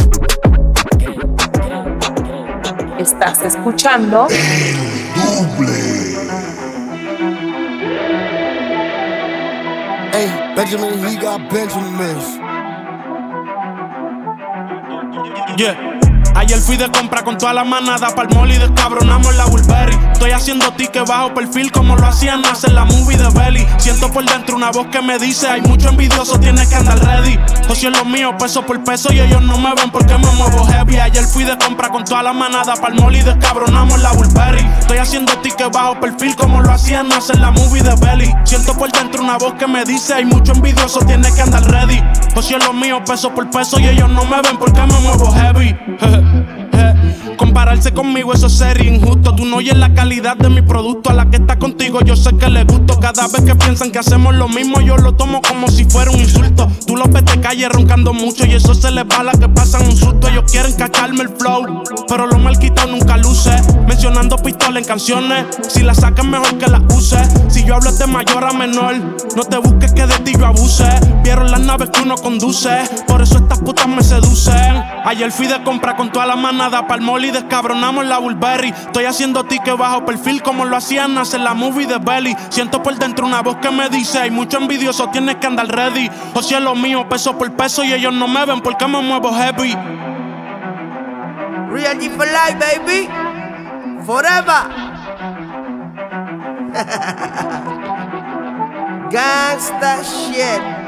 Estás 2.99 3.43
escuchando 3.43 4.29
Hey, 10.13 10.55
Benjamin, 10.55 10.99
he 10.99 11.17
got 11.17 11.51
Benjamins. 11.51 12.39
Yeah. 15.59 15.92
Ayer 16.43 16.59
fui 16.59 16.77
de 16.77 16.91
compra 16.91 17.23
con 17.23 17.39
toda 17.39 17.53
la 17.53 17.63
manada 17.63 18.17
pa'l 18.17 18.27
mall 18.35 18.51
y 18.51 18.59
descabronamos 18.59 19.33
la 19.37 19.45
Burberry. 19.45 19.97
Estoy 20.13 20.33
haciendo 20.33 20.73
ticket 20.73 21.07
bajo 21.07 21.33
perfil 21.33 21.71
como 21.71 21.95
lo 21.95 22.05
hacían 22.05 22.45
hacer 22.45 22.73
la 22.73 22.85
movie 22.85 23.17
de 23.17 23.29
Belly. 23.31 23.65
Siento 23.79 24.11
por 24.11 24.25
dentro 24.25 24.57
una 24.57 24.73
voz 24.73 24.89
que 24.89 25.01
me 25.01 25.21
dice: 25.21 25.47
Hay 25.47 25.61
mucho 25.61 25.91
envidioso, 25.91 26.41
tienes 26.41 26.67
que 26.69 26.75
andar 26.75 26.99
ready. 26.99 27.39
José 27.69 27.87
es 27.87 27.97
lo 27.97 28.05
mío, 28.05 28.37
peso 28.37 28.67
por 28.67 28.83
peso, 28.83 29.13
y 29.13 29.21
ellos 29.21 29.41
no 29.41 29.57
me 29.57 29.73
ven 29.77 29.93
porque 29.93 30.19
me 30.19 30.33
muevo 30.33 30.67
heavy. 30.67 30.99
Ayer 30.99 31.23
fui 31.23 31.45
de 31.45 31.57
compra 31.59 31.91
con 31.91 32.05
toda 32.05 32.25
la 32.25 32.33
manada 32.33 32.75
pa'l 32.75 32.97
mall 32.97 33.15
y 33.15 33.23
descabronamos 33.23 34.03
la 34.03 34.11
Burberry. 34.11 34.67
Estoy 34.81 34.99
haciendo 34.99 35.39
ticket 35.43 35.73
bajo 35.73 36.01
perfil 36.01 36.35
como 36.35 36.61
lo 36.61 36.73
hacían 36.73 37.13
hacer 37.13 37.39
la 37.39 37.53
movie 37.53 37.85
de 37.85 37.95
Belly. 38.05 38.35
Siento 38.43 38.75
por 38.77 38.91
dentro 38.91 39.23
una 39.23 39.39
voz 39.39 39.55
que 39.55 39.69
me 39.69 39.85
dice: 39.85 40.15
Hay 40.15 40.25
mucho 40.25 40.55
envidioso, 40.55 40.99
tienes 41.07 41.31
que 41.35 41.43
andar 41.43 41.63
ready. 41.71 42.03
José 42.35 42.57
es 42.57 42.65
lo 42.67 42.73
mío, 42.73 43.01
peso 43.05 43.33
por 43.33 43.49
peso, 43.49 43.79
y 43.79 43.87
ellos 43.87 44.11
no 44.11 44.25
me 44.25 44.43
ven 44.43 44.57
porque 44.59 44.81
me 44.81 44.99
muevo 44.99 45.31
heavy. 45.31 45.77
Compararse 47.43 47.93
conmigo, 47.93 48.33
eso 48.33 48.49
sería 48.49 48.89
injusto. 48.89 49.35
Tú 49.35 49.45
no 49.45 49.57
oyes 49.57 49.77
la 49.77 49.93
calidad 49.93 50.37
de 50.37 50.49
mi 50.49 50.63
producto. 50.63 51.11
A 51.11 51.13
la 51.13 51.29
que 51.29 51.39
está 51.39 51.59
contigo, 51.59 51.99
yo 52.01 52.15
sé 52.15 52.37
que 52.37 52.49
le 52.49 52.63
gusto. 52.63 53.01
Cada 53.01 53.27
vez 53.27 53.43
que 53.43 53.57
piensan 53.57 53.91
que 53.91 53.99
hacemos 53.99 54.33
lo 54.37 54.49
mismo, 54.49 54.81
yo 54.81 54.97
lo 54.97 55.17
tomo 55.17 55.43
como 55.43 55.67
si 55.67 55.85
fuera 55.85 56.13
un 56.13 56.21
insulto. 56.21 56.71
Tú 56.87 56.95
los 56.97 57.11
ves 57.11 57.25
de 57.25 57.41
calle 57.41 57.69
roncando 57.69 58.13
mucho 58.13 58.47
y 58.47 58.53
eso 58.53 58.75
se 58.75 58.93
les 58.93 59.05
va 59.05 59.17
a 59.17 59.23
la 59.25 59.33
que 59.33 59.49
pasan 59.49 59.87
un 59.87 59.97
susto. 59.97 60.29
Ellos 60.29 60.45
quieren 60.53 60.73
cacharme 60.75 61.23
el 61.23 61.31
flow, 61.31 61.83
pero 62.07 62.29
lo 62.29 62.39
mal 62.39 62.57
quitado 62.61 62.93
nunca 62.93 63.17
luce. 63.17 63.51
Mencionando 63.89 64.37
pistola 64.37 64.79
en 64.79 64.85
canciones, 64.85 65.47
si 65.69 65.83
la 65.83 65.97
sacan 65.97 66.31
mejor 66.31 66.57
que 66.59 66.69
la 66.69 66.79
use. 66.97 67.19
Si 67.49 67.65
yo 67.65 67.75
hablo 67.75 67.91
de 67.91 68.07
mayor 68.07 68.45
a 68.45 68.53
menor, 68.53 68.95
no 69.35 69.43
te 69.43 69.57
busques 69.57 69.93
que 69.93 70.07
de 70.07 70.17
ti 70.21 70.33
yo 70.39 70.47
abuse. 70.47 70.89
Vieron 71.25 71.51
las 71.51 71.61
naves 71.61 71.91
que 71.91 72.03
uno 72.03 72.15
conduce, 72.15 72.71
por 73.09 73.21
eso 73.21 73.39
estas 73.39 73.59
putas 73.59 73.89
me 73.89 74.05
seducen. 74.05 74.81
Ayer 75.05 75.33
fui 75.33 75.49
de 75.49 75.61
compra 75.65 75.97
con 75.97 76.13
toda 76.13 76.27
la 76.27 76.37
manada 76.37 76.87
pa'l 76.87 77.01
mall 77.01 77.25
y 77.25 77.32
descabronamos 77.33 78.07
la 78.07 78.19
Burberry. 78.19 78.69
Estoy 78.69 79.07
haciendo 79.07 79.45
ticket 79.45 79.77
bajo 79.77 80.05
perfil 80.05 80.43
como 80.43 80.65
lo 80.65 80.77
hacían 80.77 81.17
hacer 81.19 81.41
la 81.41 81.55
movie 81.55 81.87
de 81.87 81.99
Belly. 81.99 82.37
Siento 82.51 82.83
por 82.83 82.95
dentro 82.97 83.27
una 83.27 83.43
voz 83.43 83.57
que 83.57 83.71
me 83.71 83.89
dice: 83.89 84.21
Hay 84.21 84.31
mucho 84.31 84.59
envidioso, 84.59 85.09
tienes 85.09 85.37
que 85.37 85.47
andar 85.47 85.69
ready. 85.69 86.11
O 86.35 86.43
si 86.43 86.55
es 86.55 86.61
lo 86.61 86.75
mío, 86.75 87.09
peso 87.09 87.37
por 87.37 87.51
peso, 87.53 87.85
y 87.85 87.93
ellos 87.93 88.13
no 88.13 88.29
me 88.29 88.45
ven 88.45 88.61
porque 88.61 88.87
me 88.87 89.03
muevo 89.03 89.33
heavy. 89.35 89.75
Real 91.73 91.99
G 91.99 92.11
for 92.11 92.27
life, 92.27 92.59
baby. 92.59 93.09
Forever. 94.05 94.69
Gangsta 99.11 100.03
shit. 100.03 100.82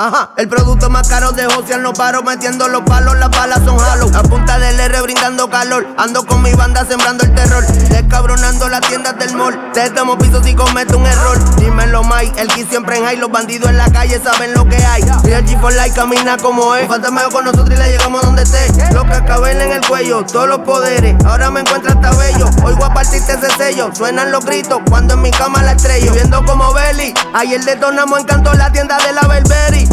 Ajá, 0.00 0.30
el 0.36 0.48
producto 0.48 0.88
más 0.90 1.08
caro 1.08 1.32
de 1.32 1.44
Josian 1.46 1.82
los 1.82 1.92
paro 1.98 2.22
metiendo 2.22 2.68
los 2.68 2.82
palos, 2.82 3.18
las 3.18 3.30
balas 3.30 3.58
son 3.64 3.80
halo. 3.80 4.08
A 4.14 4.22
punta 4.22 4.56
del 4.56 4.78
R 4.78 5.00
brindando 5.00 5.50
calor, 5.50 5.88
ando 5.96 6.24
con 6.24 6.40
mi 6.40 6.52
banda 6.52 6.86
sembrando 6.88 7.24
el 7.24 7.34
terror. 7.34 7.66
Descabronando 7.66 8.68
las 8.68 8.80
tiendas 8.82 9.18
del 9.18 9.34
mall, 9.34 9.72
te 9.72 9.90
tomo 9.90 10.16
piso 10.16 10.40
si 10.44 10.54
cometo 10.54 10.98
un 10.98 11.04
error. 11.04 11.56
Dímelo, 11.56 12.04
Mike, 12.04 12.40
el 12.40 12.46
que 12.46 12.64
siempre 12.64 12.98
en 12.98 13.06
high, 13.06 13.16
los 13.16 13.28
bandidos 13.28 13.70
en 13.70 13.76
la 13.76 13.90
calle 13.90 14.20
saben 14.22 14.54
lo 14.54 14.68
que 14.68 14.76
hay. 14.76 15.02
Real 15.24 15.44
G 15.44 15.60
for 15.60 15.72
Life 15.72 15.94
camina 15.96 16.36
como 16.36 16.76
es, 16.76 16.86
falta 16.86 17.10
medio 17.10 17.30
con 17.30 17.44
nosotros 17.44 17.70
y 17.70 17.76
le 17.76 17.90
llegamos 17.90 18.22
donde 18.22 18.44
esté. 18.44 18.92
Lo 18.94 19.02
que 19.02 19.14
acaben 19.14 19.60
en 19.60 19.72
el 19.72 19.84
cuello, 19.84 20.24
todos 20.24 20.48
los 20.48 20.60
poderes, 20.60 21.16
ahora 21.24 21.50
me 21.50 21.58
encuentro 21.58 21.90
hasta 21.90 22.12
bello. 22.12 22.48
Oigo 22.62 22.84
a 22.84 22.94
partirte 22.94 23.32
ese 23.32 23.50
sello, 23.56 23.90
suenan 23.92 24.30
los 24.30 24.44
gritos 24.44 24.78
cuando 24.88 25.14
en 25.14 25.22
mi 25.22 25.32
cama 25.32 25.60
la 25.64 25.72
estrello. 25.72 26.12
Viendo 26.12 26.44
como 26.44 26.72
Belly, 26.72 27.12
ayer 27.34 27.64
detonamos 27.64 28.20
encanto 28.20 28.54
la 28.54 28.70
tienda 28.70 28.96
de 28.98 29.12
la 29.12 29.22
Belberry. 29.22 29.87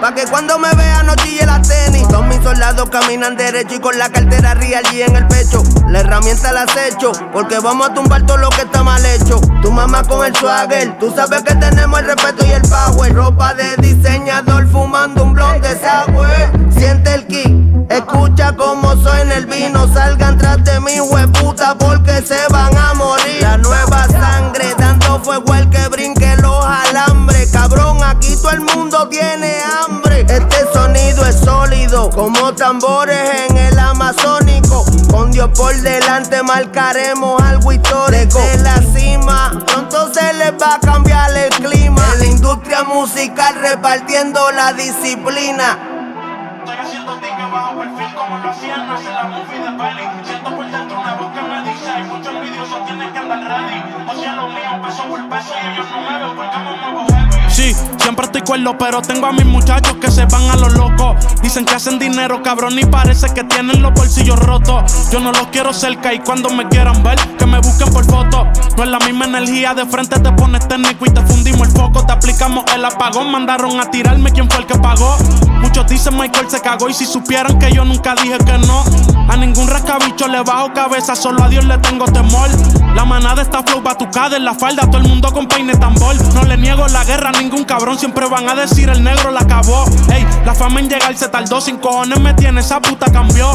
Pa' 0.00 0.14
que 0.14 0.24
cuando 0.26 0.56
me 0.58 0.72
vea 0.74 1.02
no 1.02 1.16
chille 1.16 1.44
la 1.44 1.60
tenis. 1.60 2.06
Todos 2.06 2.26
mis 2.26 2.40
soldados 2.42 2.88
caminan 2.90 3.36
derecho 3.36 3.74
y 3.74 3.80
con 3.80 3.98
la 3.98 4.08
cartera 4.08 4.54
real 4.54 4.84
y 4.92 5.02
en 5.02 5.16
el 5.16 5.26
pecho. 5.26 5.64
La 5.88 6.00
herramienta 6.00 6.52
la 6.52 6.64
hecho, 6.86 7.10
porque 7.32 7.58
vamos 7.58 7.88
a 7.88 7.94
tumbar 7.94 8.24
todo 8.24 8.36
lo 8.36 8.48
que 8.50 8.62
está 8.62 8.84
mal 8.84 9.04
hecho. 9.04 9.40
Tu 9.62 9.72
mamá 9.72 10.04
con 10.04 10.24
el 10.24 10.34
swagger, 10.36 10.96
tú 11.00 11.12
sabes 11.14 11.42
que 11.42 11.56
tenemos 11.56 11.98
el 11.98 12.06
respeto 12.06 12.46
y 12.46 12.52
el 12.52 12.62
power. 12.62 13.12
Ropa 13.12 13.52
de 13.54 13.76
diseñador 13.78 14.68
fumando 14.68 15.24
un 15.24 15.34
blond 15.34 15.60
de 15.60 15.76
sour. 15.80 16.72
Siente 16.72 17.14
el 17.14 17.26
kick, 17.26 17.90
escucha 17.90 18.54
cómo 18.56 18.94
suena 18.94 19.34
el 19.34 19.46
vino. 19.46 19.92
Salgan 19.92 20.38
tras 20.38 20.62
de 20.62 20.78
mi 20.78 21.00
hueputa 21.00 21.74
porque 21.74 22.22
se 22.22 22.46
van 22.50 22.76
a 22.76 22.94
morir. 22.94 23.42
La 23.42 23.58
nueva 23.58 24.06
sangre 24.06 24.72
mundo 29.00 29.08
tiene 29.08 29.58
hambre. 29.62 30.20
Este 30.22 30.72
sonido 30.72 31.24
es 31.24 31.40
sólido, 31.40 32.10
como 32.10 32.54
tambores 32.54 33.48
en 33.48 33.56
el 33.56 33.78
amazónico. 33.78 34.84
Con 35.10 35.30
Dios 35.30 35.50
por 35.56 35.74
delante 35.74 36.42
marcaremos 36.42 37.40
algo 37.42 37.72
histórico. 37.72 38.38
De 38.38 38.58
la 38.58 38.76
cima, 38.94 39.52
pronto 39.66 40.12
se 40.12 40.32
les 40.34 40.52
va 40.52 40.74
a 40.74 40.80
cambiar 40.80 41.30
el 41.36 41.50
clima. 41.50 42.02
En 42.14 42.18
la 42.18 42.26
industria 42.26 42.84
musical 42.84 43.54
repartiendo 43.60 44.50
la 44.52 44.72
disciplina. 44.72 45.78
Estoy 46.58 46.76
haciendo 46.76 47.14
tickets 47.14 47.50
bajo 47.50 47.78
perfil 47.78 48.14
como 48.14 48.38
lo 48.38 48.50
hacían 48.50 48.90
hace 48.90 49.10
la 49.10 49.24
movie 49.24 49.58
de 49.58 49.70
peli. 49.78 50.79
Sí, 57.50 57.74
siempre 57.98 58.26
estoy 58.26 58.42
cuerdo, 58.42 58.78
pero 58.78 59.02
tengo 59.02 59.26
a 59.26 59.32
mis 59.32 59.44
muchachos 59.44 59.96
que 60.00 60.10
se 60.10 60.24
van 60.26 60.48
a 60.50 60.56
lo 60.56 60.68
loco. 60.70 61.16
Dicen 61.42 61.64
que 61.64 61.74
hacen 61.74 61.98
dinero, 61.98 62.42
cabrón, 62.42 62.78
y 62.78 62.84
parece 62.84 63.34
que 63.34 63.44
tienen 63.44 63.82
los 63.82 63.92
bolsillos 63.92 64.38
rotos. 64.38 65.10
Yo 65.10 65.20
no 65.20 65.32
los 65.32 65.48
quiero 65.48 65.72
cerca 65.72 66.14
y 66.14 66.20
cuando 66.20 66.50
me 66.50 66.68
quieran 66.68 67.02
ver, 67.02 67.18
que 67.36 67.46
me 67.46 67.58
busquen 67.58 67.92
por 67.92 68.04
foto. 68.04 68.46
No 68.76 68.84
es 68.84 68.88
la 68.88 68.98
misma 69.00 69.26
energía, 69.26 69.74
de 69.74 69.84
frente 69.84 70.18
te 70.20 70.32
pones 70.32 70.66
técnico 70.68 71.04
y 71.06 71.10
te 71.10 71.20
fundimos 71.22 71.68
el 71.68 71.74
foco. 71.74 72.06
Te 72.06 72.12
aplicamos 72.12 72.64
el 72.74 72.84
apagón, 72.84 73.30
mandaron 73.30 73.78
a 73.80 73.90
tirarme 73.90 74.30
quién 74.30 74.48
fue 74.48 74.60
el 74.60 74.66
que 74.66 74.78
pagó. 74.78 75.16
Muchos 75.60 75.86
dicen 75.88 76.16
Michael 76.16 76.48
se 76.48 76.60
cagó 76.60 76.88
y 76.88 76.94
si 76.94 77.04
supieran 77.04 77.58
que 77.58 77.72
yo 77.72 77.84
nunca 77.84 78.14
dije 78.14 78.38
que 78.38 78.58
no. 78.58 78.84
A 79.28 79.36
ningún 79.36 79.68
rascabicho 79.68 80.28
le 80.28 80.42
bajo 80.42 80.72
cabeza, 80.72 81.14
solo 81.14 81.44
a 81.44 81.48
Dios 81.48 81.64
le 81.64 81.76
tengo 81.78 82.06
temor. 82.06 82.48
La 82.94 83.04
manada 83.04 83.42
está 83.42 83.62
flow 83.62 83.80
batucada 83.82 84.36
en 84.36 84.44
la 84.44 84.54
falda, 84.54 84.82
todo 84.86 84.98
el 84.98 85.08
mundo 85.08 85.32
con 85.32 85.46
peine 85.46 85.74
tambor. 85.76 86.16
No 86.34 86.42
le 86.44 86.56
niego 86.56 86.86
la 86.88 87.04
guerra 87.04 87.30
a 87.30 87.40
ningún 87.40 87.64
cabrón, 87.64 87.98
siempre 87.98 88.26
van 88.28 88.48
a 88.48 88.54
decir 88.54 88.88
el 88.88 89.02
negro 89.02 89.30
la 89.30 89.40
acabó. 89.40 89.84
Ey, 90.12 90.26
la 90.44 90.54
fama 90.54 90.80
en 90.80 90.88
llegar 90.88 91.16
se 91.16 91.28
tardó, 91.28 91.60
sin 91.60 91.78
cojones 91.78 92.20
me 92.20 92.34
tiene, 92.34 92.60
esa 92.60 92.80
puta 92.80 93.10
cambió. 93.10 93.52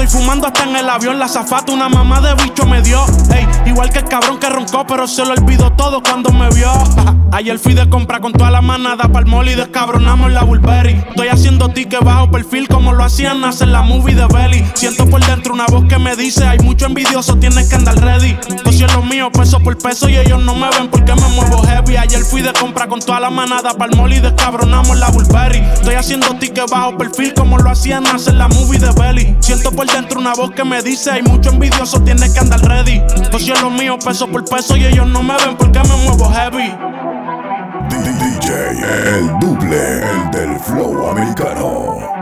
Estoy 0.00 0.20
fumando 0.20 0.46
hasta 0.46 0.62
en 0.62 0.76
el 0.76 0.88
avión, 0.88 1.18
la 1.18 1.26
zafata 1.26 1.72
una 1.72 1.88
mamá 1.88 2.20
de 2.20 2.32
bicho 2.40 2.64
me 2.64 2.80
dio. 2.82 3.04
Ey, 3.34 3.48
igual 3.66 3.90
que 3.90 3.98
el 3.98 4.04
cabrón 4.04 4.38
que 4.38 4.48
roncó, 4.48 4.86
pero 4.86 5.08
se 5.08 5.24
lo 5.24 5.32
olvidó 5.32 5.72
todo 5.72 6.00
cuando 6.00 6.30
me 6.30 6.48
vio. 6.50 6.70
Ayer 7.32 7.58
fui 7.58 7.74
de 7.74 7.88
compra 7.90 8.20
con 8.20 8.32
toda 8.32 8.50
la 8.50 8.62
manada 8.62 9.08
pa'l 9.12 9.26
mall 9.26 9.48
y 9.48 9.54
descabronamos 9.56 10.32
la 10.32 10.44
Burberry. 10.44 10.92
Estoy 11.10 11.28
haciendo 11.28 11.68
tickets 11.68 12.02
bajo 12.02 12.30
perfil 12.30 12.68
como 12.68 12.92
lo 12.92 13.04
hacían 13.04 13.44
hacer 13.44 13.68
la 13.68 13.82
movie 13.82 14.14
de 14.14 14.26
Belly. 14.26 14.64
Siento 14.74 15.04
por 15.10 15.24
dentro 15.26 15.52
una 15.52 15.66
voz 15.66 15.84
que 15.86 15.98
me 15.98 16.14
dice: 16.14 16.46
Hay 16.46 16.60
mucho 16.60 16.86
envidioso, 16.86 17.36
tienes 17.36 17.68
que 17.68 17.74
andar 17.74 18.00
ready. 18.00 18.38
Yo 18.64 18.72
soy 18.72 18.86
lo 18.94 19.02
mío, 19.02 19.30
peso 19.30 19.60
por 19.60 19.76
peso, 19.76 20.08
y 20.08 20.16
ellos 20.16 20.40
no 20.42 20.54
me 20.54 20.70
ven 20.70 20.88
porque 20.88 21.14
me 21.14 21.28
muevo 21.34 21.62
heavy. 21.64 21.96
Ayer 21.96 22.22
fui 22.22 22.40
de 22.40 22.52
compra 22.52 22.86
con 22.86 23.00
toda 23.00 23.18
la 23.18 23.30
manada 23.30 23.74
pa'l 23.74 23.94
mall 23.96 24.12
y 24.12 24.20
descabronamos 24.20 24.96
la 24.96 25.10
Burberry. 25.10 25.58
Estoy 25.58 25.96
haciendo 25.96 26.28
tickets 26.36 26.70
bajo 26.70 26.96
perfil 26.96 27.34
como 27.34 27.58
lo 27.58 27.70
hacían 27.70 28.06
hacer 28.06 28.34
la 28.34 28.48
movie 28.48 28.78
de 28.78 28.90
Belly. 28.92 29.36
Siento 29.40 29.70
por 29.72 29.87
dentro 29.92 30.20
una 30.20 30.34
voz 30.34 30.50
que 30.52 30.64
me 30.64 30.82
dice: 30.82 31.10
Hay 31.10 31.22
mucho 31.22 31.50
envidioso, 31.50 32.02
tienes 32.02 32.32
que 32.32 32.40
andar 32.40 32.60
ready. 32.60 33.02
Yo 33.32 33.38
soy 33.38 33.60
lo 33.60 33.70
mío, 33.70 33.98
peso 33.98 34.26
por 34.26 34.44
peso, 34.44 34.76
y 34.76 34.86
ellos 34.86 35.06
no 35.06 35.22
me 35.22 35.34
ven 35.36 35.56
porque 35.56 35.80
me 35.80 35.96
muevo 36.04 36.30
heavy. 36.30 36.74
DJ, 38.18 38.52
el 39.18 39.38
duple, 39.38 40.00
el 40.00 40.30
del 40.30 40.58
flow 40.60 41.10
americano. 41.10 42.17